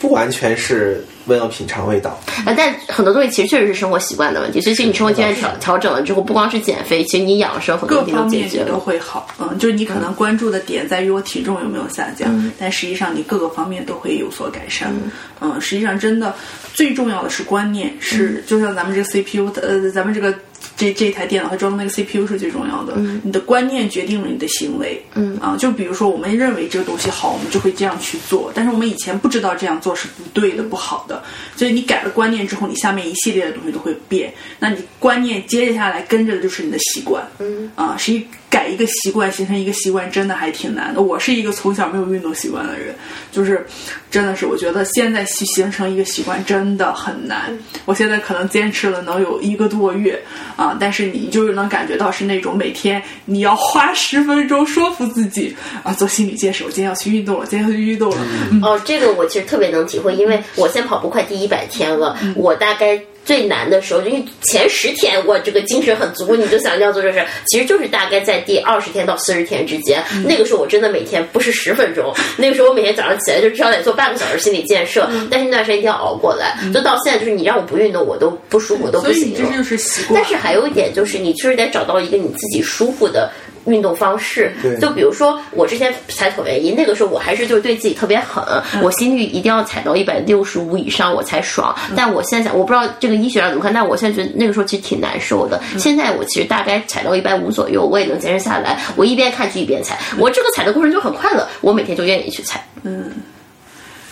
[0.00, 2.18] 不完全是为了品尝味道。
[2.44, 4.60] 啊，但很多东西其实确实是生活习惯的问题。
[4.60, 8.78] 所以，其实你生活习惯调调整了之后，不光是减肥，其实你养生很多各问题都方面你都解决了。
[8.78, 14.94] 会好，嗯，就是你可能关注的点在于我体重有没有下降，嗯但实际上你各个方面都会有所改善，
[15.40, 16.34] 嗯，实际上真的
[16.74, 20.32] 最重要的是观念，嗯是就像咱们这个 CPU 的呃，咱们这个
[20.76, 25.36] 这这台电脑它装的那个 CPU 是最重要的，你的观念决定了你的行为，嗯。
[25.38, 31.22] 啊，就比如说我们认为这个东西好，我们就会这样去做，但是我们以前不知道这样做是不对的、不好的，
[31.56, 37.70] 所以你改了观念之后，你下面一系列的东西都会变，那你观念接下来跟着的就是你的习惯，嗯。
[37.74, 41.02] 啊，是一改一个习惯，形成一个习惯，真的还挺难的。
[41.02, 42.94] 我是一个从小没有运动习惯的人，
[43.32, 43.66] 就是
[44.10, 47.56] 真的是我觉得现在去形成一个习惯真的很难。
[47.84, 50.20] 我现在可能坚持了能有一个多月
[50.56, 58.18] 啊，但是你就是能感觉到是那种每天你要花十分钟说服自己啊，做心理建设，我今天要去运动了，今天要去运动了。
[58.52, 63.00] 嗯哦，这个我其实特别能体会，因为我现在跑步快第一百天了，我大概。
[63.26, 70.02] 最难的时候，因为前十天我这个精神很足，你就想要做这事，其实就是大概在第二十天到四十天之间。
[70.24, 76.56] 那个时候我真的每天不是十分钟，那个时候我每天早上起来就至少得做半个小时心理建设，但是那段时间一定要熬过来。
[76.72, 79.34] 就到现在，就是你让我不运动，我都不舒服，我都不行。
[79.36, 80.20] 这就是习惯。
[80.20, 83.28] 但是还有一点就是，你确实得找到一个你自己舒服的
[83.66, 84.78] 运动方式对。
[84.78, 88.42] 就比如说，我之前踩椭圆仪，那个时候我还是就是对自己特别狠，
[88.82, 91.74] 我心率一定要踩到一百六十五以上我才爽。
[91.96, 95.60] 但我现在想，我不知道这个医学上怎么看，但我现在觉得那个时候其实挺难受的。
[95.78, 98.80] 现在我其实大概踩到一百五左右，我也能坚持下来。
[98.96, 102.64] 我一边看剧一边踩，我这个踩的过程就很快乐，我每天就愿意去踩。
[102.82, 103.10] 嗯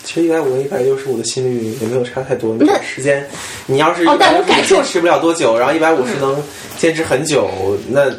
[0.03, 2.55] 其实一百五跟一百六十五的心率也没有差太多。
[2.55, 3.27] 你那时间，
[3.65, 6.37] 你要是哦但我感受坚持不了多久，然后一百五十能
[6.77, 7.49] 坚持很久，
[7.89, 8.11] 那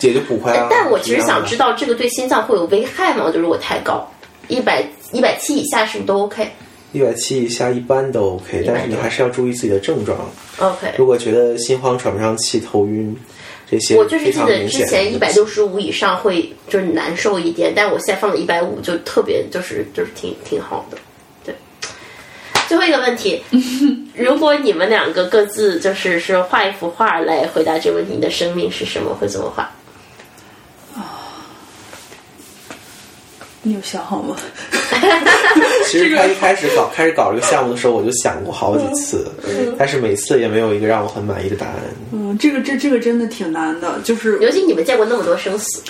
[0.00, 0.68] 也就补回来了。
[0.70, 3.30] 但我其实想知道，这个对心脏会有危害吗？
[3.32, 4.06] 就是我太高，
[4.48, 6.48] 一百一百七以下是不是都 OK？
[6.92, 10.18] 一百七以下一般都 OK，但是你还是要注意自己的症状。
[10.58, 13.16] OK，如果觉得心慌、喘不上气、头晕
[13.68, 20.96] 这些，我就是记得之前一百六十五以上会就是难受一点，但我现在放到一百五就特别就是就是挺挺好的。
[21.44, 21.52] 对，
[22.68, 23.42] 最后一个问题，
[24.14, 29.12] 如果你们两个各自就是是画一幅画来回答这个问题，你的生命是什么？
[29.14, 29.68] 会怎么画？
[33.66, 34.36] 你有想好吗？
[35.88, 39.26] 其实他一开始搞开始搞这个项目的时候，我就想过好几次，
[39.78, 41.76] 但是每次也没有一个让我很满意的答案。
[42.12, 45.82] 嗯，这个这这个真的挺难的，就是尤其你们见过那么多生死，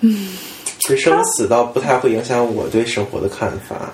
[0.00, 3.92] 其实生死倒不太会影响我对生活的看法。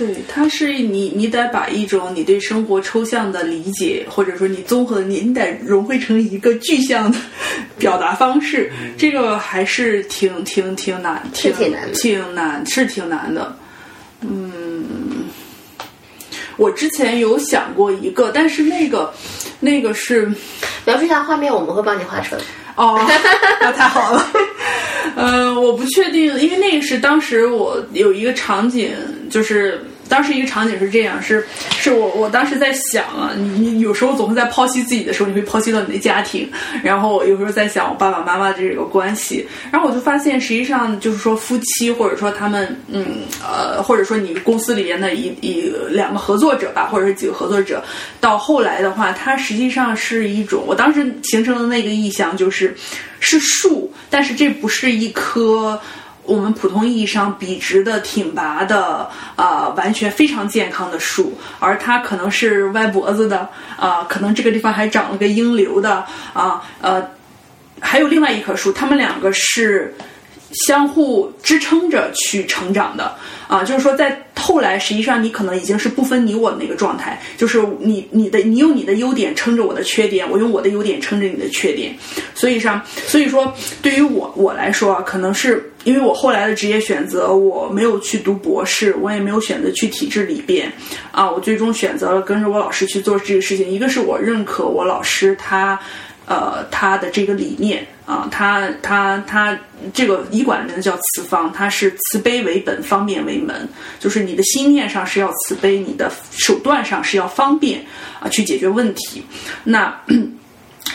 [0.00, 7.18] 对，它是你，你得把一种你对生活抽象的理解，或者说你综合你，你得融汇成一个具象的
[7.76, 8.72] 表达方式。
[8.96, 13.54] 这个还是挺挺挺难，挺是挺难挺难，是挺难的。
[14.22, 15.26] 嗯，
[16.56, 19.12] 我之前有想过一个，但是那个
[19.60, 20.32] 那个是
[20.86, 22.40] 描述一下画面，我们会帮你画出来。
[22.76, 22.98] 哦，
[23.60, 24.26] 那太好了。
[25.14, 28.92] 呃，我不确定，因为那个是当时我有一个场景，
[29.28, 36.50] 就是当时一个场景是这样，是是我我当时在想啊，你你有时候总是在剖析自己的时候，你会剖析到你的家庭，
[36.82, 47.82] 然后有时候在想我爸爸妈妈的这个关系，然后我就发现，实际上就是说夫妻或者说他们嗯呃，或者说你公司里边的一一两个合作者吧，或者是几个合作者，
[48.20, 52.74] 到后来的话，它实际上是一种，我当时形成的那个意象就是
[53.20, 55.80] 是树，但是这不是一棵。
[56.24, 67.10] 我们普通意义上笔直的、挺拔的，啊、完全非常健康的树，而它可能是歪脖子的，啊、可能这个地方还长了个鹰瘤的，啊，呃，
[67.80, 69.94] 还有另外一棵树，它们两个是
[70.52, 73.14] 相互支撑着去成长的，
[73.46, 81.94] 啊，就是说在后来实际上你可能已经是不分你我的那个状态，就是你你的你用你的优点撑着我的缺点，我用我的优点撑着你的缺点，
[82.34, 90.72] 所以上所以说对于我我来说啊，可能是因为我后来的职业选择，我没有去读博士，我也没有选择去体制里边
[91.12, 93.70] 啊，我最终选择了跟着我老师去做这个事情。
[93.70, 95.78] 一个是我认可我老师他。
[96.30, 99.58] 呃，他的这个理念啊，他他他
[99.92, 107.84] 这个医馆名字叫慈方，它是慈悲为本，方便为门，就是你的心念上是要慈悲，你的手段上是要方便
[108.20, 109.24] 啊，去解决问题。
[109.64, 109.92] 那。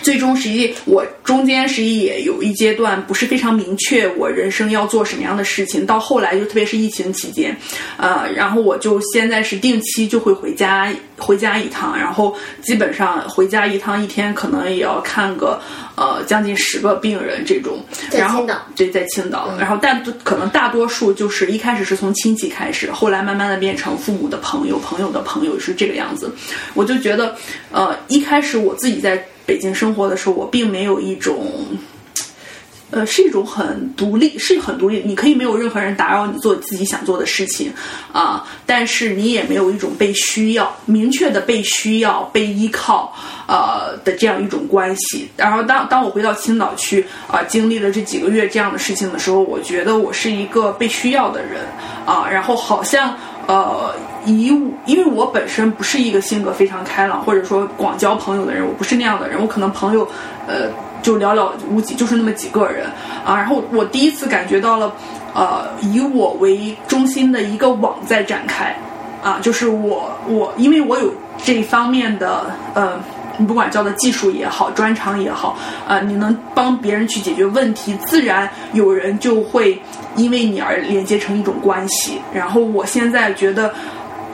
[0.01, 5.83] 最终，实际我中间实际也有一阶段不是非常明确，我人生要做什么样的事情。
[5.83, 7.55] 到后来，就特别是疫情期间，
[7.97, 15.59] 呃，然后我就现在是定期就会回家回家一趟，然后基本上回家一趟，一天可能也要看个
[15.95, 17.83] 呃将近十个病人这种。
[18.11, 19.49] 在青岛，对，在青岛。
[19.59, 26.31] 然后但可能大多数就是一开始是从亲戚开始，后来慢慢的变成父母的朋友、朋友的朋友是这个样子。
[26.75, 27.35] 我就觉得，
[27.71, 29.25] 呃，一开始我自己在。
[29.45, 31.45] 北京生活的时候，我并没有一种，
[32.91, 35.01] 呃，是一种很独立，是很独立。
[35.05, 37.71] 你可以没有任何人打扰你做自己想做的事情，
[38.11, 43.13] 啊，但是你也没有一种被需要、明确的被需要、被依靠，
[43.47, 45.29] 呃的这样一种关系。
[45.37, 51.61] 然后当当我回到青岛去啊，经历了这几个月这样的事情的时候，我觉得我是一个被需要的人
[52.05, 53.15] 啊，然后好像。
[53.47, 53.93] 呃，
[54.25, 54.45] 以
[54.85, 60.07] 因为我本身不是一个性格非常开朗或者说广交朋友的人，我不是那样的人，我可能朋友，
[60.47, 60.69] 呃，
[61.01, 62.87] 就寥寥无几，就是那么几个人
[63.25, 63.35] 啊。
[63.35, 64.93] 然后我第一次感觉到了，
[65.33, 68.75] 呃，以我为中心的一个网在展开，
[69.23, 72.99] 啊，就是我我因为我有这方面的呃。
[73.37, 79.77] 你不管教的技术也好，专长也好，呃，你能帮别人去解决问题，自然有人就会
[80.15, 82.21] 因为你而连接成一种关系。
[82.33, 83.73] 然后我现在觉得，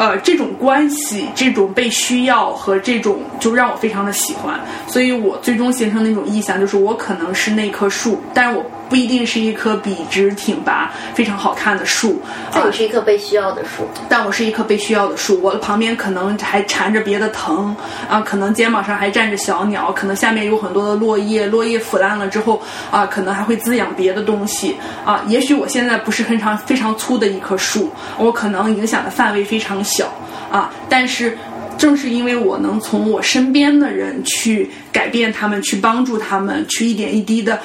[0.02, 4.60] 呃，这种关系，这种被需要和这种，就让我非常的喜欢。
[4.88, 8.66] 所以我最终形成那种意向，就是我可能是那棵树，但是我。
[8.92, 13.88] 不一定是一棵笔直挺拔、非常好看的树，但我是一棵被需要的树。
[14.10, 17.74] 但我是一棵被需要的树，我的旁边可能还缠着别的藤
[18.10, 22.62] 啊，可能肩膀上还站着小鸟，可能下面有很多的落叶，落叶腐烂了之后
[22.92, 25.24] 啊，可能还会滋养别的东西啊。
[25.26, 30.12] 也许我现在不是很长、非常粗的一棵树，我可能影响的范围非常小
[30.52, 31.38] 啊，但是
[31.78, 37.58] 正是因为我能从我身边的人去改变他们，去帮助他们，去一点一滴的。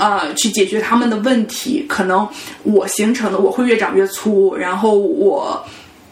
[0.00, 2.26] 呃，去解决他们的问题，可能
[2.62, 5.62] 我形成的我会越长越粗，然后我，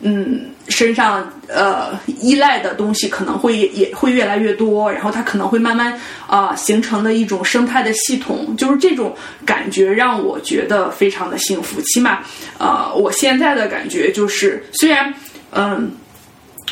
[0.02, 9.16] 嗯，身上呃依赖的东西可能会也会越来越多，然后它可能会慢慢啊形成的一种生态的系统，就是这种
[9.46, 11.80] 感觉让我觉得非常的幸福。
[11.80, 12.18] 起码，
[12.58, 15.14] 呃，我现在的感觉就是，虽然，
[15.52, 15.90] 嗯，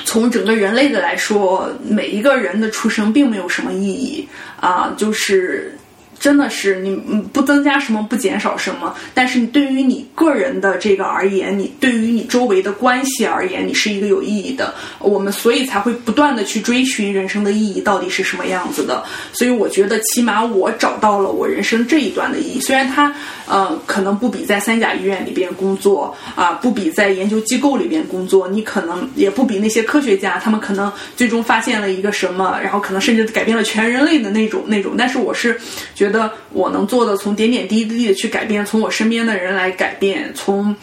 [0.05, 4.29] 从整个人类的来说，每一个人的出生并没有什么意义
[4.61, 5.76] 啊，就是。
[6.19, 6.97] 真的是你
[7.33, 14.75] 不增加什么，不减少什么，但是你对于你个人的这个而言，你对于你周围的关系而言，你是一个有意义的。
[14.99, 19.05] 我们所以才会不断的去追寻人生的意义到底是什么样子的。
[19.33, 22.61] 所以我觉得，起码我找到了我人生这一段的意义。
[22.61, 23.15] 虽然它，
[23.47, 34.95] 呃，可能不比在三甲医院里边工作啊，不比在研究机构里边工作，你可能也不比那些科学家，他们可能最终发现了一个什么，然后可能甚至改变了全人类的那种那种。
[34.97, 35.61] 但是我是
[35.95, 36.06] 觉。
[36.07, 40.75] 觉得我能做的，从点点滴滴的去改变，从我身边的人来改变，从，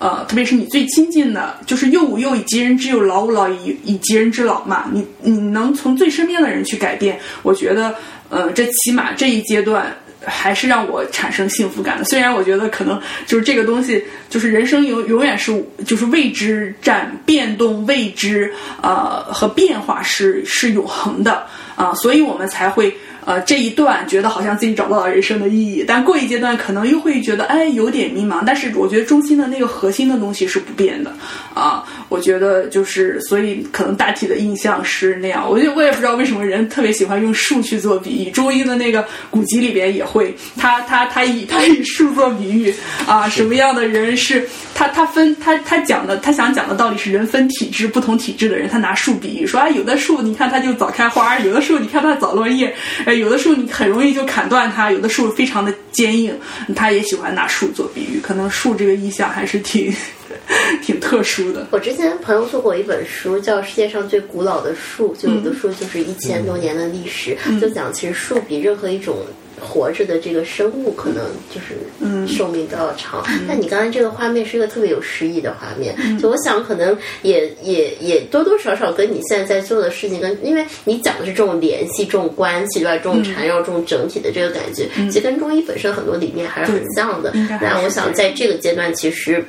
[0.00, 4.86] 呃，特别是你最亲近的，就是幼吾幼以及人之幼，老吾老以以及人之老嘛。
[4.92, 7.94] 你你能从最身边的人去改变，我觉得，
[8.30, 12.04] 呃，这起码这一阶段还是让我产生幸福感的。
[12.04, 18.52] 虽然我觉得可能就是这个东西，就是人生永永远是就是未知战、变动、未知，
[18.82, 21.46] 呃，和变化是是永恒的
[21.76, 22.92] 啊，所以我们才会。
[23.24, 28.42] 呃，这一段觉得好像自己找到了人生的意义，但过一阶段可能又会觉得，哎，有点迷茫。
[28.46, 31.12] 但是我觉得中心的那个核心的东西是不变的，
[31.54, 35.48] 啊，我觉得就是，所以可能大体的印象是那样。
[35.48, 42.74] 我就我也不知道为什么人特别喜欢用树去做比喻，中医的那个古籍里边也会，他他他以他以树做比喻，
[43.06, 52.74] 啊， 什么样的人是他他分他他讲的他想讲的道理是人分体质，不同体质的人他拿树比喻，说啊，有的树你看它就早开花，有的树你看它早落叶，
[53.14, 56.34] 有的树你很容易就砍断它，有的树非常的坚硬，
[56.74, 59.94] 他也喜欢拿树做比喻，可能树这个意象还是挺
[60.82, 61.66] 挺特殊的。
[61.70, 69.16] 我之前朋友做过一本书，叫《世界上最古老的树》，就有的树就是一千多年的历史，就讲其实树比任何一种。
[69.60, 73.24] 活着的这个生物可能就是寿命都要长。
[73.48, 82.96] 但你刚才这个画面是一个特别有诗意的画面，就我想可能也也也多多少少跟你现在在做的事情跟，因为你讲的是这种联系、这种关系对吧？
[82.96, 87.32] 这种缠绕、这种整体的这个感觉，其实跟中医本身很多理念还是很像的。
[87.62, 89.42] 那我想在这个阶段，其实。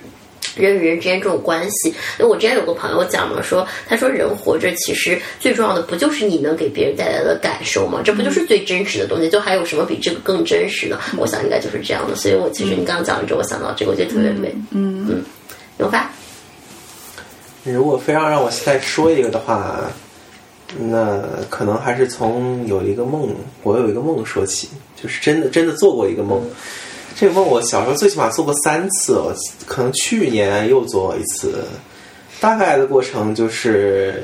[0.55, 8.01] 人与人之间这种关系，那我之前有个朋友讲嘛，说他说人活着其实最重要的不就是你能给别人带来的感受吗？
[8.03, 9.29] 这不就是最真实的东西？
[9.29, 10.97] 就还有什么比这个更真实的？
[11.17, 12.15] 我想应该就是这样的。
[12.15, 14.55] 所以我其实你刚刚讲完之后，我想到这个，我觉得特别美。
[14.71, 15.23] 嗯嗯，
[15.79, 16.09] 永发，
[17.63, 19.91] 如果非要让我再说一个的话，
[20.77, 24.69] 那可能还是从有一个梦，我有一个梦说起，
[25.01, 26.41] 就是真的真的做过一个梦。
[27.17, 29.33] 这个梦我小时候最起码做过三次，我
[29.65, 31.63] 可能去年又做一次。
[32.41, 34.21] 大概的过程就是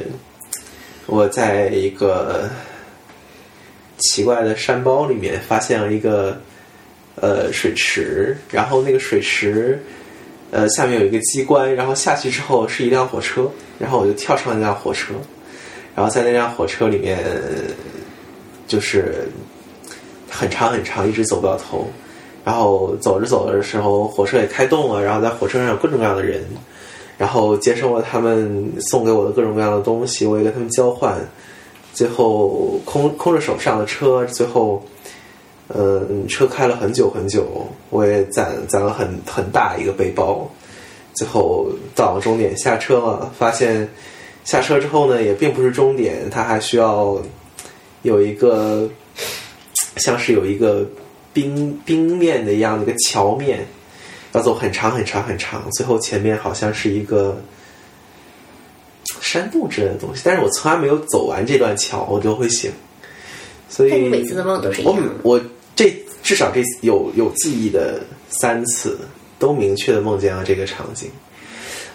[1.06, 2.50] 我在一个
[3.98, 6.38] 奇怪的山包里面发现了一个
[7.16, 9.82] 呃水池，然后那个水池
[10.52, 13.50] 呃下面有一个机关，然后下去之后是一辆火车，
[13.80, 15.14] 然后我就跳上那辆火车，
[15.96, 17.24] 然后在那辆火车里面
[18.68, 19.30] 就是
[20.30, 21.90] 很长很长，一直走不到头。
[22.44, 26.44] 然后走着走着的时候，火车也开动了，然后在火车上有各种各样的人，
[27.18, 31.20] 然后接受了他们送给我的各种各样的东西，我也跟他们交换，
[31.94, 34.84] 最后空空着手上了车，最后，
[35.68, 40.50] 呃，车开了很久很久，我也攒攒了很很大一个背包，
[41.14, 43.88] 最后到了终点下车了，发现
[44.44, 47.22] 下车之后呢，也并不是终点，它还需要
[48.02, 48.90] 有一个
[49.98, 50.84] 像是有一个。
[51.34, 53.66] 冰冰面的一样的一个桥面，
[54.34, 57.42] 要走很长很长很长，最后前面好像是一个
[59.22, 62.72] 山洞之类的东西，但是我从来没有走完这段桥，我就会醒。
[63.70, 64.96] 所以每次的梦都是一样。
[65.24, 65.42] 我我
[65.76, 69.00] 这至少这有有记忆的三次，
[69.40, 71.10] 都明确的梦见了这个场景。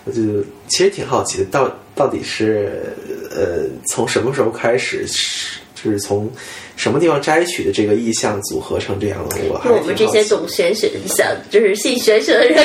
[0.05, 2.95] 我就其实挺好奇的，到到底是
[3.31, 5.61] 呃从什么时候开始是。
[5.87, 6.29] 就是从
[6.75, 9.37] 什么地方摘取的这个意象组合成这样的？
[9.49, 12.57] 我我们这些懂玄学的，想就是信玄学的人，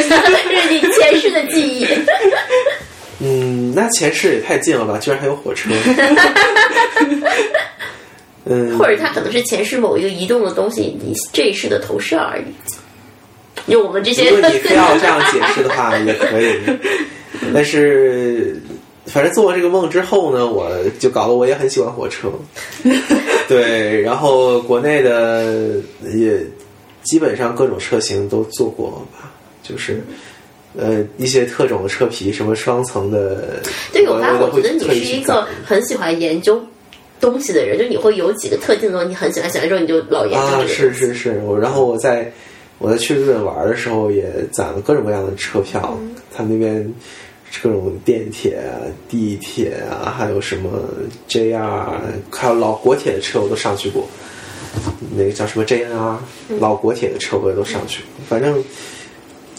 [0.49, 1.85] 认定前世的记忆。
[3.23, 4.98] 嗯，那前世也太近了吧？
[4.98, 5.69] 居然还有火车。
[8.45, 12.45] 嗯，或者它可能是前世某一个移动的东西，你这一世的投射而已。
[13.68, 16.56] 用我们这些，如果你非要这样解释的话，也可以。
[17.53, 18.60] 但是。
[19.11, 22.31] 反正做完这个梦之后呢，我就搞得我也很喜欢火车，
[23.49, 25.75] 对，然后国内的
[26.15, 26.39] 也
[27.03, 29.29] 基本上各种车型都做过吧，
[29.61, 30.01] 就是
[30.77, 33.61] 呃一些特种的车皮，什么双层的。
[33.91, 36.61] 对，我发，我觉得你是一个很喜欢研究
[37.19, 40.38] 东西的人，就你会有几个特定的东西你很喜欢，喜欢之后你就老研究。
[40.39, 42.31] 啊，是是是，我然后我在
[42.77, 45.99] 我在去日本玩的时候也攒了各种各样的车票，
[46.33, 46.93] 他们那边。
[47.61, 48.79] 各种电铁啊、
[49.09, 50.69] 地铁啊，还有什么
[51.27, 51.85] JR，
[52.31, 54.07] 还有老国铁的车我都上去过。
[55.15, 56.17] 那个叫什么 JR，
[56.59, 58.23] 老国铁的车我也都上去过。
[58.27, 58.63] 反正，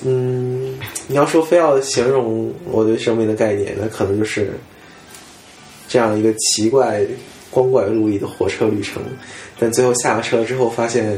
[0.04, 4.52] 嗯，你要说非要形容我对生命的概念，那可能就是
[5.88, 7.04] 这样一个奇怪、
[7.50, 9.02] 光怪陆离的火车旅程。
[9.58, 11.16] 但最后下了车之后，发现。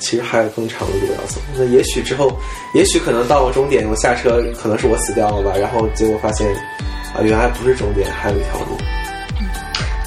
[0.00, 2.36] 其实还有更长的路要走，那也许之后，
[2.74, 6.50] 也许可能到了终点，我下车可能是我死掉了吧，然后结果发现，
[7.14, 8.76] 啊，原来不是终点，还有一条路。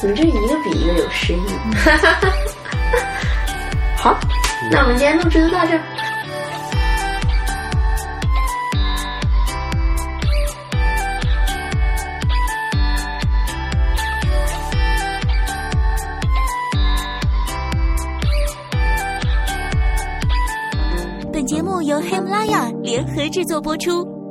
[0.01, 1.45] 你们这一个比一个有诗意。
[3.95, 4.19] 好，
[4.69, 5.79] 那我们今天录制就到这。
[21.53, 24.22] 节目由黑姆拉雅联合制作播出。